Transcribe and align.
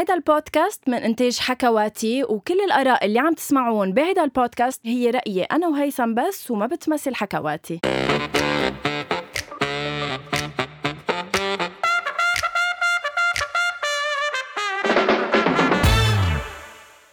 هيدا 0.00 0.14
البودكاست 0.14 0.88
من 0.88 0.94
إنتاج 0.94 1.38
حكواتي 1.38 2.24
وكل 2.24 2.60
الآراء 2.60 3.06
اللي 3.06 3.18
عم 3.18 3.34
تسمعون 3.34 3.92
بهيدا 3.92 4.24
البودكاست 4.24 4.80
هي 4.86 5.10
رأيي 5.10 5.42
أنا 5.42 5.68
وهيثم 5.68 6.14
بس 6.14 6.50
وما 6.50 6.66
بتمثل 6.66 7.14
حكواتي. 7.14 7.80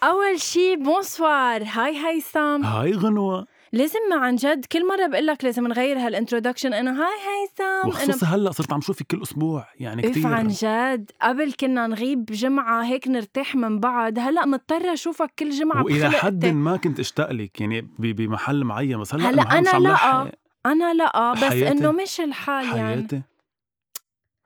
أول 0.02 0.40
شي 0.40 0.76
bonsoir 0.76 1.64
hi 1.64 2.06
هيثم 2.06 2.64
hi 2.64 2.92
غنوة 2.92 3.46
لازم 3.72 3.98
ما 4.10 4.16
عن 4.16 4.36
جد 4.36 4.64
كل 4.64 4.86
مرة 4.86 5.06
بقول 5.06 5.26
لك 5.26 5.44
لازم 5.44 5.66
نغير 5.66 5.98
هال 5.98 6.09
introduction 6.09 6.72
إنه 6.72 6.90
hi 6.90 7.14
هيثم 7.18 7.88
وخصوصا 7.88 8.26
هلأ 8.26 8.50
صرت 8.50 8.72
عم 8.72 8.80
شوفك 8.80 9.06
كل 9.06 9.22
أسبوع 9.22 9.66
يعني 9.80 10.02
كثير 10.02 10.26
عن 10.26 10.48
جد 10.48 11.10
قبل 11.22 11.52
كنا 11.52 11.86
نغيب 11.86 12.24
جمعة 12.24 12.84
هيك 12.84 13.08
نرتاح 13.08 13.54
من 13.54 13.80
بعض 13.80 14.18
هلأ 14.18 14.46
مضطرة 14.46 14.92
أشوفك 14.92 15.32
كل 15.38 15.50
جمعة 15.50 15.84
وإلى 15.84 16.10
حد. 16.10 16.46
ما 16.46 16.76
كنت 16.76 17.00
أشتاق 17.00 17.32
لك 17.32 17.60
يعني 17.60 17.80
بمحل 17.98 18.64
معين 18.64 18.98
بس 18.98 19.14
هلأ 19.14 19.28
أنا 19.28 19.70
عم 19.70 19.82
لأ. 19.82 20.32
أنا 20.66 20.94
لأ 20.94 21.32
بس. 21.32 21.42
إنه 21.52 21.92
مش 21.92 22.20
الحال 22.20 22.66
يعني 22.66 22.94
حياتي 22.94 23.22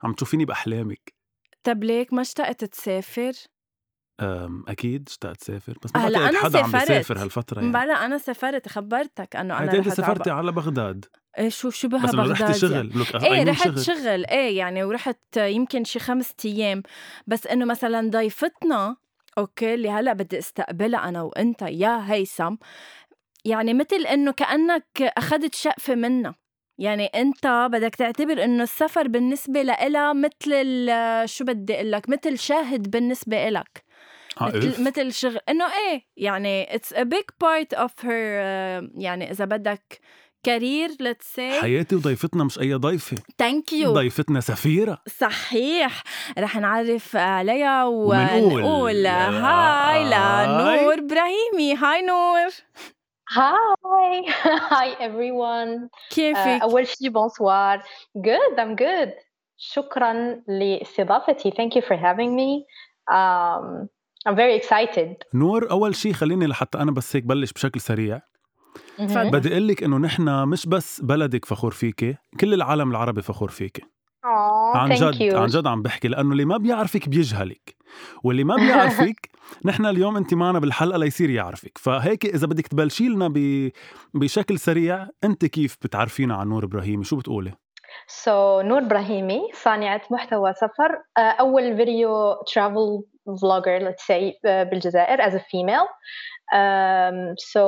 عم 0.02 0.12
تشوفيني 0.12 0.44
بأحلامك 0.44 1.14
طب 1.64 1.84
ليك 1.84 2.12
ما 2.12 2.20
اشتقت 2.20 2.64
تسافر؟ 2.64 3.32
أكيد 4.68 5.08
اشتقت 5.08 5.44
سافر. 5.44 5.78
بس 5.84 5.90
ما 5.94 6.06
هلا 6.06 6.18
بعتقد 6.18 6.34
أنا 6.34 6.44
حدا 6.44 6.58
عم 6.58 6.70
سافرت. 6.70 6.88
بيسافر 6.92 7.22
هالفترة 7.22 7.58
يعني. 7.58 7.68
مبلا 7.68 8.04
أنا 8.04 8.18
سافرت 8.18 8.68
خبرتك 8.68 9.36
أنا 9.36 9.56
حياتي 9.56 9.78
أنت 9.78 9.88
رحت 9.88 9.96
سافرتي 9.96 10.30
على 10.30 10.52
بغداد. 10.52 11.04
إيه 11.38 11.48
شو 11.48 11.70
شو 11.70 11.88
بها 11.88 12.06
بس 12.06 12.14
إنه 12.14 12.22
بغداد 12.22 12.42
رحتي 12.42 12.58
شغل. 12.58 12.72
يعني. 12.72 12.88
لك 12.88 13.24
إيه 13.24 13.44
رحت 13.44 13.68
شغل. 13.68 13.84
شغل. 13.84 14.26
إيه 14.26 14.58
يعني 14.58 14.84
ورحت 14.84 15.36
يمكن 15.36 15.84
شي 15.84 15.98
خمسة 15.98 16.34
أيام. 16.44 16.82
بس 17.26 17.46
إنه 17.46 17.64
مثلا 17.64 18.10
ضيفتنا 18.10 18.96
okay 19.38 19.74
اللي 19.74 19.90
هلأ 19.90 20.12
بدي 20.12 20.38
أستقبلها 20.38 21.08
أنا 21.08 21.22
وأنت 21.22 21.62
يا 21.62 22.12
هيثم. 22.12 22.54
يعني 23.44 23.74
مثل 23.74 23.96
إنه 23.96 24.32
كأنك 24.32 25.02
أخذت 25.02 25.54
شقفة 25.54 25.94
منا 25.94 26.34
يعني 26.78 27.06
أنت 27.06 27.68
بدك 27.72 27.94
تعتبر 27.94 28.44
إنه 28.44 28.62
السفر 28.62 29.08
بالنسبة 29.08 29.62
لإلها 29.62 30.12
مثل 30.12 30.86
شو 31.28 31.44
بدي 31.44 31.74
أقول 31.74 31.92
لك 31.92 32.08
مثل 32.08 32.38
شاهد 32.38 32.90
بالنسبة 32.90 33.36
آه، 33.36 33.48
if. 33.48 33.91
مثل 34.40 34.84
مثل 34.84 35.12
شغل 35.12 35.38
إنه 35.48 35.64
إيه 35.66 36.02
يعني 36.16 36.66
it's 36.66 36.92
a 36.96 37.04
big 37.04 37.26
part 37.44 37.78
of 37.78 37.90
her 38.02 38.06
uh, 38.06 38.90
يعني 38.94 39.30
إذا 39.30 39.44
بدك 39.44 40.00
career 40.42 40.88
let's 40.90 41.36
say 41.36 41.60
حياتي 41.60 41.96
وضيفتنا 41.96 42.44
مش 42.44 42.58
أي 42.60 42.74
ضيفة 42.74 43.16
thank 43.38 43.72
you 43.72 43.92
ضيفتنا 43.92 44.40
سفيرة 44.40 44.98
صحيح 45.18 46.02
رح 46.38 46.56
نعرف 46.56 47.16
عليها 47.16 47.84
ومنقول 47.84 48.52
ونقول 48.62 49.06
hi 49.06 50.04
hi. 50.04 50.04
لنور 50.80 50.98
إبراهيمي 50.98 51.74
hi 51.74 52.02
نور 52.02 52.48
Hi, 53.32 54.14
hi 54.72 54.88
everyone. 55.00 55.88
كيفك؟ 56.10 56.62
أول 56.62 56.86
شيء 56.86 57.10
bonsoir. 57.10 57.82
Good, 58.18 58.58
I'm 58.58 58.76
good. 58.76 59.10
شكرا 59.56 60.42
لإستضافتي. 60.48 61.50
Thank 61.50 61.74
you 61.76 61.82
for 61.82 61.96
having 61.96 62.36
me. 62.36 62.64
Um, 63.10 63.88
I'm 64.28 64.34
very 64.36 64.62
excited. 64.62 65.14
نور 65.34 65.70
أول 65.70 65.94
شيء 65.94 66.12
خليني 66.12 66.46
لحتى 66.46 66.78
أنا 66.78 66.90
بس 66.90 67.16
هيك 67.16 67.24
بلش 67.24 67.52
بشكل 67.52 67.80
سريع. 67.80 68.22
بدي 68.98 69.52
أقول 69.52 69.68
لك 69.68 69.82
إنه 69.82 69.98
نحن 69.98 70.48
مش 70.48 70.66
بس 70.66 71.00
بلدك 71.00 71.44
فخور 71.44 71.70
فيكي 71.70 72.16
كل 72.40 72.54
العالم 72.54 72.90
العربي 72.90 73.22
فخور 73.22 73.50
فيكي 73.50 73.82
عن 74.74 74.90
جد. 74.90 75.34
عن 75.34 75.46
جد 75.46 75.66
عم 75.66 75.82
بحكي 75.82 76.08
لأنه 76.08 76.32
اللي 76.32 76.44
ما 76.44 76.56
بيعرفك 76.56 77.08
بيجهلك 77.08 77.76
واللي 78.24 78.44
ما 78.44 78.56
بيعرفك 78.56 79.30
نحن 79.64 79.86
اليوم 79.86 80.16
أنت 80.16 80.34
معنا 80.34 80.58
بالحلقة 80.58 80.98
ليصير 80.98 81.30
يعرفك 81.30 81.78
فهيك 81.78 82.26
إذا 82.26 82.46
بدك 82.46 82.66
تبلشي 82.66 83.08
لنا 83.08 83.28
ب... 83.28 83.70
بشكل 84.14 84.58
سريع 84.58 85.08
أنت 85.24 85.44
كيف 85.44 85.76
بتعرفينا 85.82 86.34
عن 86.34 86.48
نور 86.48 86.64
ابراهيمي 86.64 87.04
شو 87.04 87.16
بتقولي 87.16 87.52
So 88.08 88.62
نور 88.62 88.78
إبراهيمي 88.78 89.48
صانعة 89.54 90.02
محتوى 90.10 90.52
سفر 90.52 90.92
uh, 91.18 91.40
أول 91.40 91.76
فيديو 91.76 92.34
vlogger 93.26 93.80
let's 93.80 94.04
say 94.06 94.30
uh, 94.46 94.64
بالجزائر 94.70 95.20
a 95.34 95.40
female. 95.40 95.88
Um, 96.52 97.34
so 97.38 97.62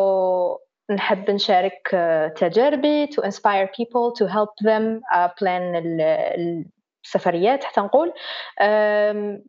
نحب 0.91 1.31
نشارك 1.31 1.89
uh, 1.89 2.35
تجاربي 2.41 3.07
to 3.07 3.23
inspire 3.23 3.69
people 3.69 4.13
to 4.19 4.27
help 4.27 4.51
them 4.65 5.01
uh, 5.15 5.29
plan 5.29 5.75
ال- 5.77 6.65
السفريات 7.05 7.65
حتى 7.65 7.81
نقول 7.81 8.13
um, 8.61 9.43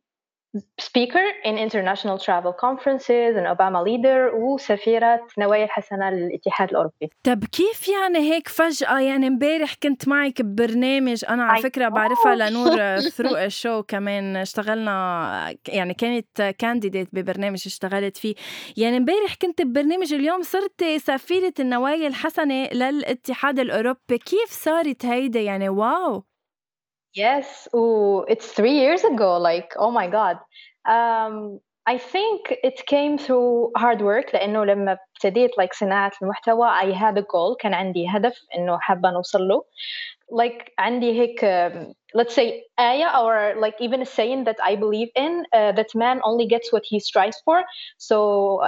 speaker 0.81 1.25
in 1.45 1.57
international 1.57 2.17
travel 2.17 2.53
conferences 2.65 3.35
an 3.35 3.45
Obama 3.55 3.83
leader 3.83 4.33
وسفيرة 4.33 5.27
نوايا 5.37 5.65
الحسنة 5.65 6.09
للاتحاد 6.09 6.69
الأوروبي. 6.69 7.09
طب 7.23 7.43
كيف 7.45 7.87
يعني 7.87 8.19
هيك 8.19 8.47
فجأة؟ 8.47 8.99
يعني 8.99 9.27
امبارح 9.27 9.73
كنت 9.83 10.07
معك 10.07 10.41
ببرنامج 10.41 11.25
أنا 11.29 11.43
على 11.43 11.61
فكرة. 11.61 11.87
بعرفها 11.87 12.35
لنور 12.49 12.99
ثرو 12.99 13.35
الشو 13.35 13.83
كمان 13.83 14.35
اشتغلنا 14.35 15.55
يعني 15.67 15.93
كانت 15.93 16.55
كانديديت 16.59 17.09
ببرنامج 17.13 17.63
اشتغلت 17.65 18.17
فيه. 18.17 18.35
يعني 18.77 18.97
امبارح 18.97 19.35
كنت 19.41 19.61
ببرنامج 19.61 20.13
اليوم 20.13 20.41
صرت 20.41 20.83
سفيرة 20.83 21.53
النوايا 21.59 22.07
الحسنة 22.07 22.67
للاتحاد 22.73 23.59
الأوروبي. 23.59 24.17
كيف 24.25 24.49
صارت 24.49 25.05
هيدا؟ 25.05 25.39
يعني 25.39 25.69
واو! 25.69 26.23
Yes, 27.14 27.68
ooh, 27.74 28.24
it's 28.28 28.46
three 28.46 28.78
years 28.78 29.02
ago. 29.04 29.36
Like, 29.38 29.74
oh 29.76 29.90
my 29.90 30.08
God. 30.08 30.38
Um, 30.86 31.60
I 31.86 31.98
think 31.98 32.54
it 32.62 32.86
came 32.86 33.18
through 33.18 33.72
hard 33.76 34.00
work 34.00 34.32
لأنه 34.34 34.64
لما 34.64 34.92
ابتديت 34.92 35.50
like 35.60 35.72
صناعة 35.72 36.12
المحتوى 36.22 36.68
I 36.68 36.92
had 36.92 37.18
a 37.18 37.22
goal 37.22 37.56
كان 37.60 37.74
عندي 37.74 38.06
هدف 38.08 38.40
إنه 38.56 38.78
حابة 38.78 39.10
نوصل 39.10 39.48
له. 39.48 39.64
Like 40.32 40.72
عندي 40.78 41.20
هيك 41.20 41.44
um, 41.44 41.94
let's 42.14 42.34
say 42.34 42.62
آية 42.78 43.06
or 43.18 43.60
like 43.60 43.74
even 43.80 44.02
a 44.02 44.06
saying 44.06 44.44
that 44.44 44.56
I 44.62 44.76
believe 44.76 45.08
in 45.16 45.44
uh, 45.52 45.72
that 45.72 45.94
man 45.94 46.20
only 46.24 46.46
gets 46.46 46.72
what 46.72 46.84
he 46.84 47.00
strives 47.00 47.42
for. 47.44 47.64
So 47.98 48.16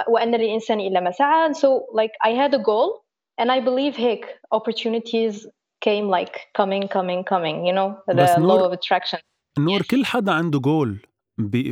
وأن 0.07 0.35
للإنسان 0.35 0.79
إلا 0.79 0.99
ما 0.99 1.11
سعى. 1.11 1.53
So 1.55 1.85
like 1.93 2.11
I 2.21 2.31
had 2.31 2.53
a 2.53 2.59
goal 2.59 3.03
and 3.37 3.51
I 3.51 3.61
believe 3.61 3.95
هيك 3.95 4.25
opportunities 4.51 5.47
came 5.86 6.06
like 6.16 6.34
coming 6.60 6.84
coming 6.96 7.22
coming 7.32 7.56
you 7.68 7.74
know 7.78 7.88
the 8.14 8.40
law 8.40 8.68
of 8.68 8.72
attraction. 8.78 9.18
نور 9.58 9.82
كل 9.82 10.04
حدا 10.04 10.32
عنده 10.32 10.58
جول 10.60 10.98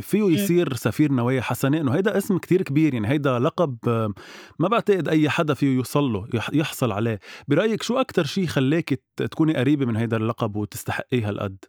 فيه 0.01 0.23
يصير 0.23 0.73
سفير 0.73 1.11
نوايا 1.11 1.41
حسنة 1.41 1.81
انه 1.81 1.95
هيدا 1.95 2.17
اسم 2.17 2.37
كتير 2.37 2.61
كبير 2.61 2.93
يعني 2.93 3.07
هيدا 3.07 3.39
لقب 3.39 3.77
ما 4.59 4.67
بعتقد 4.67 5.07
أي 5.09 5.29
حدا 5.29 5.53
فيه 5.53 5.75
يوصل 5.75 6.03
له 6.13 6.27
يح- 6.33 6.49
يحصل 6.53 6.91
عليه. 6.91 7.19
برأيك 7.47 7.83
شو 7.83 7.97
أكتر 7.99 8.23
شيء 8.23 8.45
خلاك 8.45 9.01
تكوني 9.15 9.53
قريبة 9.55 9.85
من 9.85 9.95
هيدا 9.95 10.17
اللقب 10.17 10.55
وتستحقيه 10.55 11.29
هالقد؟ 11.29 11.65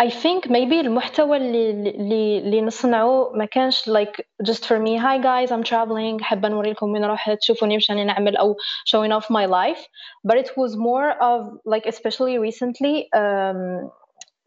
I 0.00 0.08
think 0.10 0.48
maybe 0.48 0.72
المحتوى 0.80 1.36
اللي 1.36 1.70
اللي 1.70 2.38
اللي 2.38 2.60
نصنعه 2.62 3.30
ما 3.34 3.44
كانش 3.44 3.90
like 3.90 4.24
just 4.50 4.64
for 4.64 4.78
me 4.78 4.96
hi 4.98 5.18
guys 5.18 5.50
I'm 5.52 5.64
traveling 5.64 6.22
حابة 6.22 6.48
نوري 6.48 6.70
لكم 6.70 6.92
وين 6.92 7.04
رحت 7.04 7.42
شوفوني 7.42 7.76
وش 7.76 7.90
أنا 7.90 8.04
نعمل 8.04 8.36
أو 8.36 8.56
showing 8.88 9.12
off 9.20 9.26
my 9.26 9.46
life 9.46 9.80
but 10.28 10.36
it 10.38 10.50
was 10.56 10.76
more 10.76 11.10
of 11.20 11.40
like 11.66 11.86
especially 11.86 12.38
recently 12.38 13.08
um, 13.14 13.90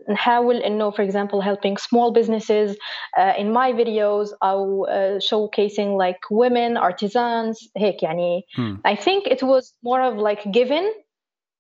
نحاول 0.10 0.56
إنه 0.56 0.92
for 0.92 1.02
example 1.02 1.42
helping 1.42 1.78
small 1.78 2.12
businesses 2.12 2.76
uh, 3.18 3.34
in 3.38 3.54
my 3.54 3.72
videos 3.72 4.38
أو 4.44 4.86
uh, 4.86 5.20
showcasing 5.20 5.98
like 5.98 6.20
women 6.32 6.78
artisans 6.78 7.72
هيك 7.78 8.04
يعني 8.04 8.42
هم. 8.58 8.82
I 8.88 8.96
think 8.96 9.28
it 9.28 9.44
was 9.44 9.74
more 9.86 10.02
of 10.02 10.18
like 10.18 10.52
given 10.52 10.84
uh, 10.84 11.07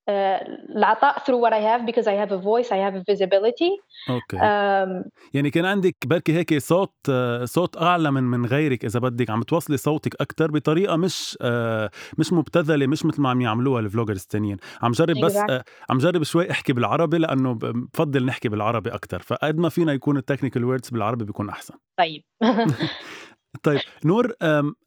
العطاء 0.08 1.18
through 1.18 1.40
what 1.44 1.52
I 1.52 1.60
have 1.60 1.86
because 1.86 2.06
I 2.06 2.14
have 2.22 2.32
a 2.32 2.38
voice, 2.38 2.68
I 2.72 2.78
have 2.78 2.94
a 2.94 3.02
visibility. 3.12 3.70
okay. 4.10 4.36
Um, 4.38 5.08
يعني 5.34 5.50
كان 5.50 5.64
عندك 5.64 5.96
بركي 6.06 6.32
هيك 6.32 6.58
صوت 6.58 6.94
آه، 7.10 7.44
صوت 7.44 7.76
أعلى 7.82 8.10
من 8.10 8.22
من 8.22 8.46
غيرك 8.46 8.84
إذا 8.84 9.00
بدك 9.00 9.30
عم 9.30 9.42
توصلي 9.42 9.76
صوتك 9.76 10.20
أكثر 10.20 10.50
بطريقة 10.50 10.96
مش 10.96 11.38
آه، 11.40 11.90
مش 12.18 12.32
مبتذلة 12.32 12.86
مش 12.86 13.04
مثل 13.06 13.22
ما 13.22 13.30
عم 13.30 13.40
يعملوها 13.40 13.80
الـ 13.80 13.85
vloggers 13.85 14.20
التانيين. 14.22 14.56
عم 14.82 14.92
جرب 14.92 15.16
بس 15.24 15.36
Exactly. 15.36 15.50
آه، 15.50 15.64
عم 15.90 15.98
جرب 15.98 16.22
شوي 16.22 16.50
احكي 16.50 16.72
بالعربي 16.72 17.18
لأنه 17.18 17.54
بفضل 17.54 18.24
نحكي 18.26 18.48
بالعربي 18.48 18.90
أكثر 18.90 19.22
فقد 19.22 19.58
ما 19.58 19.68
فينا 19.68 19.92
يكون 19.92 20.16
الـ 20.16 20.21
technical 20.21 20.64
words 20.64 20.90
بالعربي 20.90 21.24
بيكون 21.24 21.48
أحسن. 21.48 21.74
طيب. 21.98 22.22
طيب 23.62 23.80
نور 24.04 24.32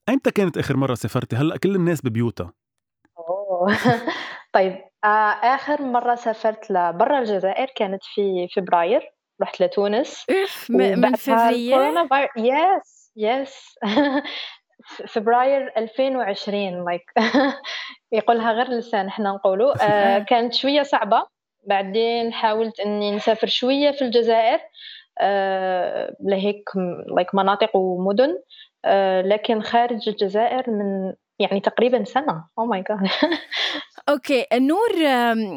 ايمتى 0.09 0.31
كانت 0.31 0.57
آخر 0.57 0.77
مرة 0.77 0.93
سافرتي؟ 0.93 1.35
هلأ 1.35 1.57
كل 1.57 1.75
الناس 1.75 2.01
ببيوتها. 2.01 2.53
أوه. 3.17 3.77
طيب 4.53 4.90
آه، 5.03 5.07
آخر 5.55 5.81
مرة 5.81 6.15
سافرت 6.15 6.71
لبرا 6.71 7.19
الجزائر 7.19 7.67
كانت 7.75 8.03
في 8.03 8.47
فبراير 8.55 9.11
رحت 9.41 9.61
لتونس. 9.61 10.25
من 10.69 11.15
فبراير 11.15 12.29
yes 12.37 13.11
yes 13.15 13.75
فبراير 15.07 15.73
2020 15.77 16.85
like 16.85 17.11
يقولها 18.11 18.51
غير 18.51 18.69
لسان 18.69 19.07
إحنا 19.07 19.31
نقولوا 19.31 19.73
آه، 19.83 20.19
كانت 20.29 20.53
شوية 20.53 20.83
صعبة. 20.83 21.25
بعدين 21.67 22.33
حاولت 22.33 22.79
إني 22.79 23.15
نسافر 23.15 23.47
شوية 23.47 23.91
في 23.91 24.01
الجزائر. 24.01 24.59
لهيك 26.19 26.69
like 27.15 27.35
مناطق 27.35 27.75
ومدن. 27.75 28.37
لكن 29.25 29.61
خارج 29.61 30.09
الجزائر 30.09 30.69
من 30.69 31.13
يعني 31.39 31.59
تقريبا 31.59 32.03
سنة. 32.03 32.45
oh 32.59 32.65
my 32.65 32.83
god 32.89 33.09
okay 34.09 34.45
نور 34.53 34.91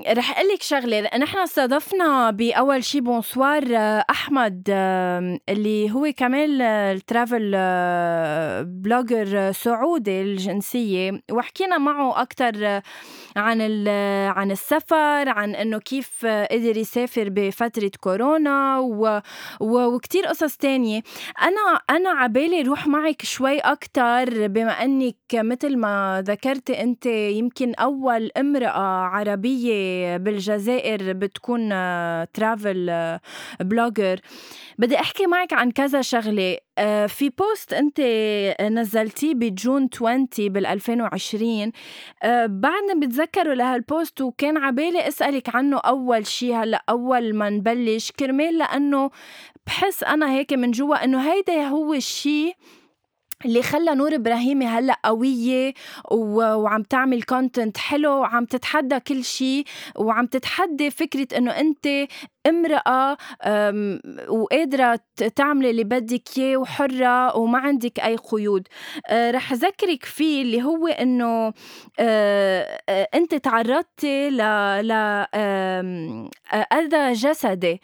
رح 0.08 0.38
أقول 0.38 0.49
لك 0.49 0.62
شغلة 0.62 1.00
نحن 1.00 1.38
استضفنا 1.38 2.31
بأول 2.31 2.85
شي 2.85 3.00
بونسوار 3.00 3.64
آه، 3.76 4.05
أحمد 4.11 4.62
اللي 5.49 5.91
هو 5.91 6.12
كمان 6.17 6.62
الـ 6.62 6.75
travel 6.75 7.50
blogger 8.64 9.52
سعودي 9.52 10.23
الجنسية 10.23 11.23
وحكينا 11.32 11.79
معه 11.79 12.23
أكثر 12.23 12.81
عن 13.37 13.88
عن 14.37 14.50
السفر 14.50 15.29
عن 15.29 15.55
إنه 15.55 15.79
كيف 15.79 16.26
قدر 16.26 16.76
يسافر 16.76 17.29
بفترة 17.29 17.90
كورونا. 18.00 18.79
وكثير 19.61 20.26
قصص 20.26 20.56
تانية 20.56 21.02
أنا 21.43 21.81
أنا 21.90 22.11
عبالي 22.11 22.62
روح 22.62 22.87
معك 22.87 23.23
شوي 23.23 23.58
أكثر 23.58 24.47
بما 24.47 24.85
إنك 24.85 25.17
مثل 25.35 25.76
ما 25.76 26.23
ذكرتي 26.26 26.82
أنت 26.82 27.06
يمكن 27.06 27.75
أول 27.75 28.31
امرأة 28.36 29.04
عربية 29.04 30.16
بالجزائر 30.16 31.12
بتكون 31.12 31.69
travel 32.32 33.19
blogger 33.61 34.20
بدي 34.78 35.00
أحكي 35.00 35.26
معك 35.26 35.52
عن 35.52 35.70
كذا 35.70 36.02
شغلة. 36.02 36.58
آه، 36.78 37.06
في 37.06 37.31
بوست 37.31 37.72
أنت 37.72 38.00
نزلتيه 38.60 39.34
بجون 39.34 39.88
20 39.94 40.26
بال 40.38 40.66
2020 40.66 41.72
آه، 42.22 42.46
بعدني 42.46 43.06
بتذكروا 43.06 43.54
لهالبوست 43.54 44.20
وكان 44.20 44.56
عبالي 44.56 45.08
أسألك 45.08 45.56
عنه 45.56 45.78
أول 45.78 46.26
شيء 46.26 46.54
هلأ 46.54 46.84
أول 46.88 47.34
ما 47.34 47.50
نبلش 47.50 48.10
كرمال 48.12 48.58
لأنه 48.58 49.10
بحس 49.66 50.04
أنا 50.04 50.32
هيك 50.32 50.52
من 50.52 50.70
جوا 50.70 51.04
إنه 51.04 51.32
هيدا 51.32 51.66
هو 51.69 51.94
الشيء 51.94 52.54
اللي 53.44 53.62
خلى 53.62 53.94
نور 53.94 54.14
ابراهيمي 54.14 54.67
هلأ 54.67 54.99
قوية 55.05 55.75
وعم 56.11 56.82
تعمل 56.82 57.23
كونتنت 57.23 57.79
حلو 57.79 58.11
وعم 58.11 58.44
تتحدى 58.44 59.00
كل 59.00 59.25
شيء 59.25 59.64
وعم 59.96 60.26
تتحدى 60.26 60.91
فكرة 60.91 61.38
إنه 61.38 61.50
أنت 61.50 61.88
امرأة 62.46 63.17
وقادرة 64.29 64.99
تعملي 65.37 65.70
اللي 65.70 65.85
بدك 65.85 66.23
إياه 66.38 66.56
وحرة 66.56 67.37
وما 67.37 67.58
عندك 67.58 68.00
أي 68.00 68.17
قيود. 68.17 68.69
أه، 69.08 69.31
رح 69.31 69.52
أذكرك 69.52 70.05
فيه 70.05 70.43
اللي 70.43 70.62
هو 70.62 70.87
إنه 70.87 71.52
أه، 72.00 72.81
أه، 72.88 73.08
أنت 73.14 73.35
تعرضتي 73.35 74.31
ل 74.31 74.41
أذى 76.73 77.12
جسدي 77.12 77.81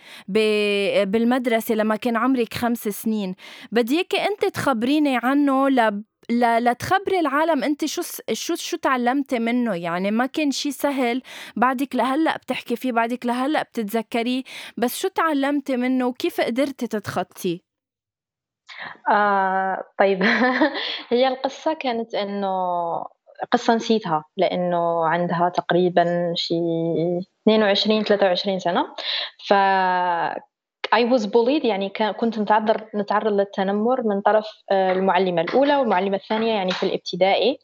بالمدرسة 1.04 1.74
لما 1.74 1.96
كان 1.96 2.16
عمرك 2.16 2.54
خمس 2.54 2.78
سنين. 2.88 3.34
بدي 3.72 3.94
إياكي 3.96 4.16
أنت 4.16 4.44
تخبريني 4.54 5.16
عنه 5.22 5.68
لتخبري 6.30 7.20
العالم 7.20 7.64
انت 7.64 7.84
شو 7.84 8.02
شو 8.32 8.54
شو 8.54 8.76
تعلمتي 8.76 9.38
منه 9.38 9.74
يعني 9.74 10.10
ما 10.10 10.26
كان 10.26 10.50
شيء 10.50 10.72
سهل 10.72 11.22
بعدك 11.56 11.96
لهلأ 11.96 12.36
بتحكي 12.36 12.76
فيه 12.76 12.92
بعدك 12.92 13.26
لهلأ 13.26 13.62
بتتذكريه 13.62 14.42
بس 14.76 14.98
شو 14.98 15.08
تعلمتي 15.08 15.76
منه 15.76 16.06
وكيف 16.06 16.40
قدرتي 16.40 16.86
تتخطيه؟ 16.86 17.58
آه 19.10 19.84
طيب. 19.98 20.22
هي 21.10 21.28
القصة 21.28 21.72
كانت 21.72 22.14
إنه 22.14 22.48
قصة 23.52 23.74
نسيتها 23.74 24.24
لأنه 24.36 25.06
عندها 25.06 25.48
تقريبا 25.48 26.32
شي 26.36 26.54
22 27.48 28.04
23 28.04 28.58
سنة. 28.58 28.94
ف 29.48 29.52
I 30.94 31.04
was 31.12 31.26
bullied 31.26 31.64
يعني 31.64 31.88
كنت 32.20 32.38
نتعرض 32.38 32.80
نتعرض 32.94 33.32
للتنمر 33.32 34.02
من 34.02 34.20
طرف 34.20 34.46
آه، 34.70 34.92
المعلمة 34.92 35.40
الأولى 35.42 35.76
والمعلمة 35.76 36.16
الثانية 36.16 36.52
يعني 36.52 36.70
في 36.70 36.82
الابتدائي. 36.82 37.58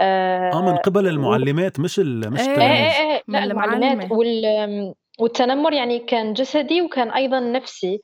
آه, 0.00 0.50
آه. 0.52 0.62
من 0.62 0.76
قبل 0.76 1.08
المعلمات 1.08 1.80
مش 1.80 1.98
ال 1.98 2.32
مش 2.32 2.40
إيه 2.40 2.60
إيه 2.60 3.12
إيه. 3.12 3.22
لا 3.28 3.44
المعلمات 3.44 4.10
وال 4.10 4.94
والتنمر 5.18 5.72
يعني 5.72 5.98
كان 5.98 6.32
جسدي 6.32 6.82
وكان 6.82 7.10
أيضا 7.10 7.40
نفسي. 7.40 8.02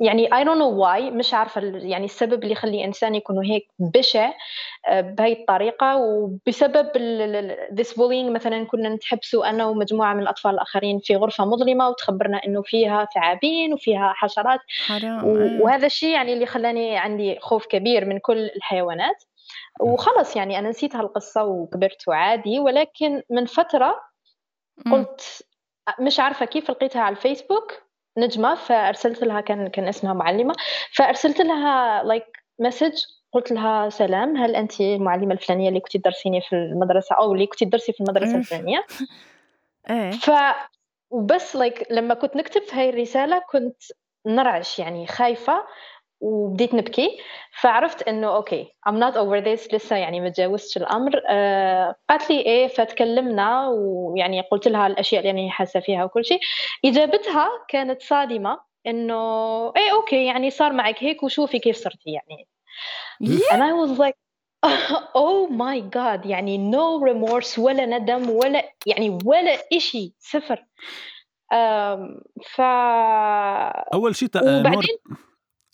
يعني 0.00 0.28
I 0.28 0.44
don't 0.44 0.58
know 0.58 0.82
why 0.82 1.12
مش 1.12 1.34
عارفة 1.34 1.60
يعني 1.62 2.04
السبب 2.04 2.42
اللي 2.42 2.52
يخلي 2.52 2.84
إنسان 2.84 3.14
يكون 3.14 3.44
هيك 3.44 3.68
بشع 3.78 4.32
آه، 4.88 5.00
بهي 5.00 5.32
الطريقة. 5.32 5.96
وبسبب 5.96 6.86
this 7.80 7.88
bullying 7.88 8.30
مثلا 8.32 8.64
كنا 8.64 8.88
نتحبسوا 8.88 9.50
أنا 9.50 9.66
ومجموعة 9.66 10.14
من 10.14 10.22
الأطفال 10.22 10.54
الآخرين 10.54 10.98
في 10.98 11.16
غرفة 11.16 11.44
مظلمة 11.44 11.88
وتخبرنا 11.88 12.40
إنه 12.46 12.62
فيها 12.62 13.08
ثعابين 13.14 13.72
وفيها 13.72 14.12
حشرات. 14.16 14.60
حرام. 14.86 15.60
وهذا 15.60 15.86
الشيء 15.86 16.14
يعني 16.14 16.32
اللي 16.32 16.46
خلاني 16.46 16.98
عندي 16.98 17.38
خوف 17.40 17.66
كبير 17.66 18.04
من 18.04 18.18
كل 18.18 18.38
الحيوانات. 18.38 19.24
وخلص 19.80 20.36
يعني 20.36 20.58
أنا 20.58 20.68
نسيت 20.68 20.96
هالقصة 20.96 21.44
وكبرت 21.44 22.08
وعادي. 22.08 22.60
ولكن 22.60 23.22
من 23.30 23.46
فترة 23.46 24.00
قلت 24.92 25.46
مش 26.00 26.20
عارفة 26.20 26.46
كيف 26.46 26.70
لقيتها 26.70 27.02
على 27.02 27.16
الفيسبوك. 27.16 27.81
نجمة 28.18 28.54
فأرسلت 28.54 29.24
لها 29.24 29.40
كان 29.40 29.68
كان 29.68 29.88
اسمها 29.88 30.12
معلمة. 30.12 30.54
فأرسلت 30.92 31.40
لها 31.40 32.02
لايك 32.02 32.24
like 32.24 32.42
مسج 32.58 32.92
قلت 33.32 33.52
لها 33.52 33.88
سلام 33.88 34.36
هل 34.36 34.56
أنت 34.56 34.80
المعلمة 34.80 35.32
الفلانية 35.34 35.68
اللي 35.68 35.80
كنت 35.80 35.96
تدرسيني 35.96 36.40
في 36.40 36.52
المدرسة 36.56 37.16
أو 37.16 37.32
اللي 37.32 37.46
كنت 37.46 37.64
تدرسي 37.64 37.92
في 37.92 38.00
المدرسة 38.00 38.36
الفلانية؟ 38.36 38.84
إيه. 39.90 40.10
ف 40.10 40.30
وبس 41.10 41.78
like 41.78 41.86
لما 41.90 42.14
كنت 42.14 42.36
نكتب 42.36 42.62
في 42.62 42.76
هاي 42.76 42.88
الرسالة 42.88 43.42
كنت 43.50 43.82
نرعش 44.26 44.78
يعني 44.78 45.06
خايفة. 45.06 45.64
وبديت 46.22 46.74
نبكي 46.74 47.18
فعرفت 47.60 48.08
إنه 48.08 48.36
okay 48.36 48.66
I'm 48.88 48.92
not 48.92 49.14
over 49.14 49.44
this 49.44 49.74
لسه 49.74 49.96
يعني 49.96 50.20
ما 50.20 50.28
تجاوزتش 50.28 50.76
الأمر. 50.76 51.22
آه 51.28 51.94
قالت 52.10 52.30
لي 52.30 52.40
إيه 52.40 52.66
فتكلمنا 52.66 53.68
ويعني 53.68 54.40
قلت 54.40 54.68
لها 54.68 54.86
الأشياء 54.86 55.20
اللي 55.20 55.42
أنا 55.42 55.50
حاسة 55.50 55.80
فيها 55.80 56.04
وكل 56.04 56.24
شيء. 56.24 56.40
إجابتها 56.84 57.48
كانت 57.68 58.02
صادمة 58.02 58.60
إنه 58.86 59.14
إيه 59.76 59.92
okay 59.92 60.24
يعني 60.26 60.50
صار 60.50 60.72
معك 60.72 61.04
هيك 61.04 61.22
وشوفي 61.22 61.58
كيف 61.58 61.76
صرتي 61.76 62.10
يعني. 62.10 62.48
Yeah. 63.24 63.54
and 63.54 63.62
I 63.62 63.72
was 63.72 63.98
like 63.98 64.16
oh 65.24 65.48
my 65.48 65.80
god 65.80 66.26
يعني 66.26 66.70
no 66.72 67.00
remorse 67.10 67.58
ولا 67.58 67.86
ندم 67.86 68.30
ولا 68.30 68.72
يعني 68.86 69.18
ولا 69.24 69.58
إشي 69.72 70.14
صفر. 70.18 70.64
ف 72.54 72.60
أول 73.94 74.16
شيء 74.16 74.28
وبعدين 74.36 74.98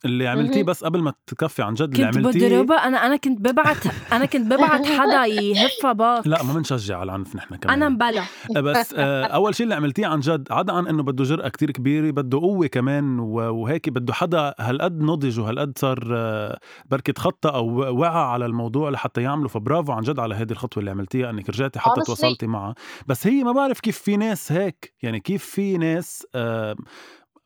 اللي 0.05 0.29
عملتيه 0.29 0.63
بس 0.63 0.85
قبل 0.85 1.03
ما 1.03 1.13
تكفي 1.27 1.63
عن 1.63 1.75
جد 1.75 1.95
اللي 1.95 2.07
كنت 2.07 2.17
عملتيه 2.17 2.49
بضربها 2.49 2.77
أنا 2.77 3.07
أنا 3.07 3.17
كنت 3.17 3.41
ببعت 3.41 3.77
أنا 4.13 4.25
كنت 4.25 4.53
ببعت 4.53 4.87
حدا 4.87 5.25
يهفها 5.27 5.93
back. 5.93 6.27
لا 6.27 6.43
ما 6.43 6.53
بنشجع 6.53 6.99
على 6.99 7.05
العنف 7.05 7.37
نحن 7.37 7.57
كمان. 7.57 7.83
أنا 7.83 7.89
مبلا. 7.89 8.23
بس 8.71 8.95
آه، 8.97 9.25
أول 9.25 9.55
شيء 9.55 9.65
اللي 9.65 9.75
عملتيه 9.75 10.07
عن 10.07 10.21
جد 10.21 10.49
عدا 10.51 10.73
عن 10.73 10.87
إنه 10.87 11.03
بده 11.03 11.25
جرأة 11.25 11.49
كتير 11.49 11.71
كبيرة 11.71 12.11
بده 12.11 12.39
قوة 12.39 12.67
كمان 12.67 13.19
وهيك 13.21 13.89
بده 13.89 14.13
حدا 14.13 14.55
هالقد 14.59 15.01
نضج 15.01 15.41
وهالقد 15.41 15.79
صار 15.79 16.09
آه، 16.13 16.59
بركي 16.87 17.13
تخطى 17.13 17.49
أو 17.49 17.99
وعى 18.01 18.19
على 18.25 18.47
الموضوع 18.47 18.91
لحتى 18.91 19.23
يعمله. 19.23 19.49
فبرافو 19.49 19.93
عن 19.93 20.03
جد 20.03 20.19
على 20.19 20.35
هذه 20.35 20.53
الخطوة 20.53 20.81
اللي 20.81 20.91
عملتيها. 20.91 21.31
إنك 21.31 21.51
رجعتي 21.51 21.79
حتى 21.79 22.01
تواصلتي 22.01 22.47
معها. 22.47 22.75
بس 23.07 23.27
هي 23.27 23.45
ما 23.45 23.53
بعرف 23.53 23.81
كيف 23.81 23.99
في 23.99 24.17
ناس 24.17 24.53
هيك 24.53 24.95
يعني 25.03 25.21
كيف 25.21 25.45
في 25.45 25.79
ناس 25.79 26.27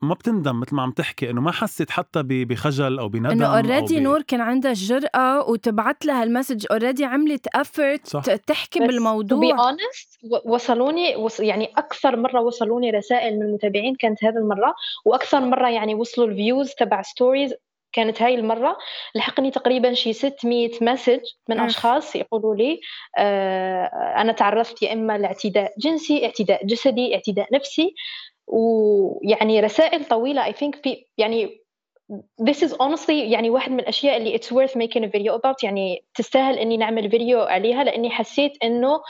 ما 0.02 0.14
بتندم 0.14 0.61
مثل 0.61 0.75
ما 0.75 0.82
عم 0.82 0.90
تحكي 0.90 1.30
إنه 1.30 1.40
ما 1.40 1.52
حست 1.52 1.90
حتى 1.90 2.23
بخجل 2.25 2.99
أو 2.99 3.09
بندم 3.09 3.30
إنه 3.30 3.47
already 3.57 4.00
نور 4.00 4.23
كان 4.23 4.40
عندها 4.40 4.71
الجرأة 4.71 5.50
وتبعت 5.50 6.06
لها 6.06 6.23
الـ 6.23 6.28
message 6.28 6.67
already 6.71 7.05
عملت 7.04 7.47
effort 7.55 8.17
تحكي 8.47 8.78
بالموضوع. 8.80 9.40
be 9.41 9.52
honest 9.52 10.19
وصلوني 10.44 11.16
وص 11.16 11.40
يعني 11.40 11.73
أكثر 11.76 12.16
مرة 12.16 12.40
وصلوني 12.40 12.90
رسائل 12.90 13.37
من 13.37 13.42
المتابعين 13.42 13.94
كانت 13.94 14.25
هذه 14.25 14.37
المرة 14.37 14.75
وأكثر 15.04 15.40
مرة 15.40 15.68
يعني 15.68 15.94
وصلوا 15.94 16.26
الـ 16.26 16.34
views 16.34 16.71
تبع 16.71 17.02
stories 17.02 17.55
كانت 17.92 18.23
هاي 18.23 18.35
المرة. 18.35 18.76
لحقني 19.14 19.50
تقريبا 19.50 19.94
شي 19.94 20.12
600 20.12 20.71
message 20.81 21.21
من 21.49 21.61
أشخاص 21.61 22.16
يقولوا 22.16 22.54
لي 22.54 22.80
آه 23.18 23.85
أنا 24.16 24.32
تعرضت 24.32 24.82
يا 24.82 24.92
إما 24.92 25.18
لاعتداء 25.18 25.73
جنسي 25.78 26.25
اعتداء 26.25 26.66
جسدي 26.66 27.14
اعتداء 27.14 27.54
نفسي. 27.54 27.94
ويعني 28.47 29.61
رسائل 29.61 30.05
طويلة. 30.05 30.53
I 30.53 30.55
think 30.55 30.83
في 30.83 31.07
يعني 31.19 31.63
this 32.43 32.57
is 32.57 32.73
honestly 32.73 33.11
يعني 33.11 33.51
واحد 33.51 33.73
من 33.73 33.81
الأشياء 33.81 34.17
اللي 34.17 34.39
it's 34.39 34.53
worth 34.53 34.73
making 34.73 35.03
a 35.03 35.09
video 35.09 35.39
about. 35.39 35.57
يعني 35.63 36.05
تستاهل 36.15 36.59
إني 36.59 36.77
نعمل 36.77 37.11
فيديو 37.11 37.41
عليها 37.41 37.85
لأني 37.85 38.11
حسيت 38.11 38.53
إنه 38.65 39.01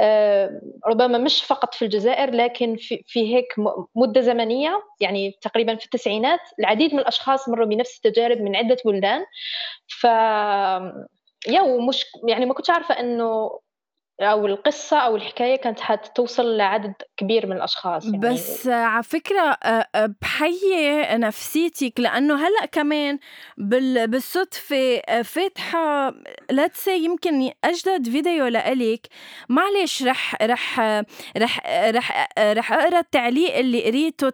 آه، 0.00 0.60
ربما 0.86 1.18
مش 1.18 1.44
فقط 1.44 1.74
في 1.74 1.84
الجزائر 1.84 2.30
لكن 2.30 2.76
في, 2.76 3.04
في 3.06 3.34
هيك 3.34 3.54
مدة 3.94 4.20
زمنية 4.20 4.82
يعني 5.00 5.38
تقريبا 5.42 5.76
في 5.76 5.84
التسعينات 5.84 6.40
العديد 6.60 6.94
من 6.94 7.00
الأشخاص 7.00 7.48
مروا 7.48 7.66
بنفس 7.66 7.96
التجارب 7.96 8.40
من 8.40 8.56
عدة 8.56 8.76
بلدان. 8.84 9.24
ف 10.00 10.04
يا 11.46 11.60
ومش 11.62 12.06
يعني 12.28 12.46
ما 12.46 12.54
كنتش 12.54 12.70
عارفة 12.70 13.00
إنه 13.00 13.58
أو 14.20 14.46
القصة 14.46 14.96
أو 14.98 15.16
الحكاية 15.16 15.56
كانت 15.56 15.80
حتوصل 15.80 16.56
لعدد 16.56 16.94
كبير 17.16 17.46
من 17.46 17.56
الأشخاص 17.56 18.04
يعني 18.04 18.18
بس 18.18 18.68
على 18.68 19.02
فكرة 19.02 19.58
بحيي 20.22 21.06
نفسيتك 21.16 22.00
لأنه 22.00 22.34
هلأ 22.34 22.66
كمان 22.72 23.18
بالصدفة 23.56 25.00
فاتحة 25.22 26.14
ليتس 26.50 26.88
يمكن 26.88 27.50
أجدد 27.64 28.08
فيديو 28.08 28.46
لإلك 28.46 29.06
معلش 29.48 30.02
رح 30.02 30.42
رح 30.42 30.80
رح 31.36 31.60
رح 31.68 32.28
رح 32.38 32.72
أقرأ 32.72 32.98
التعليق 32.98 33.56
اللي 33.56 33.84
قريته. 33.84 34.30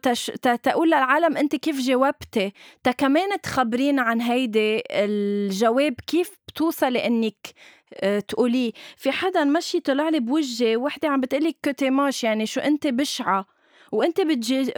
تقول 0.62 0.88
للعالم 0.88 1.37
أنت 1.37 1.57
كيف 1.57 1.81
جاوبتي 1.81 2.53
تا 2.85 2.91
كمان 2.91 3.41
تخبرينا 3.41 4.03
عن 4.03 4.21
هيدي 4.21 4.83
الجواب 4.91 5.95
كيف 6.07 6.44
بتوصلي 6.55 7.07
انك 7.07 7.55
آه، 7.95 8.21
تقولي 8.21 8.73
في 8.97 9.11
حدا 9.11 9.45
مشي 9.45 9.81
طلع 9.81 10.09
لي 10.09 10.21
بوجهي 10.21 10.77
وحدة 10.77 11.09
عم 11.09 11.21
بتقلي 11.21 11.55
كوتيماش 11.65 12.25
يعني 12.25 12.47
شو 12.47 12.61
أنت 12.61 12.87
بشعة؟ 12.87 13.47
وأنت 13.93 14.21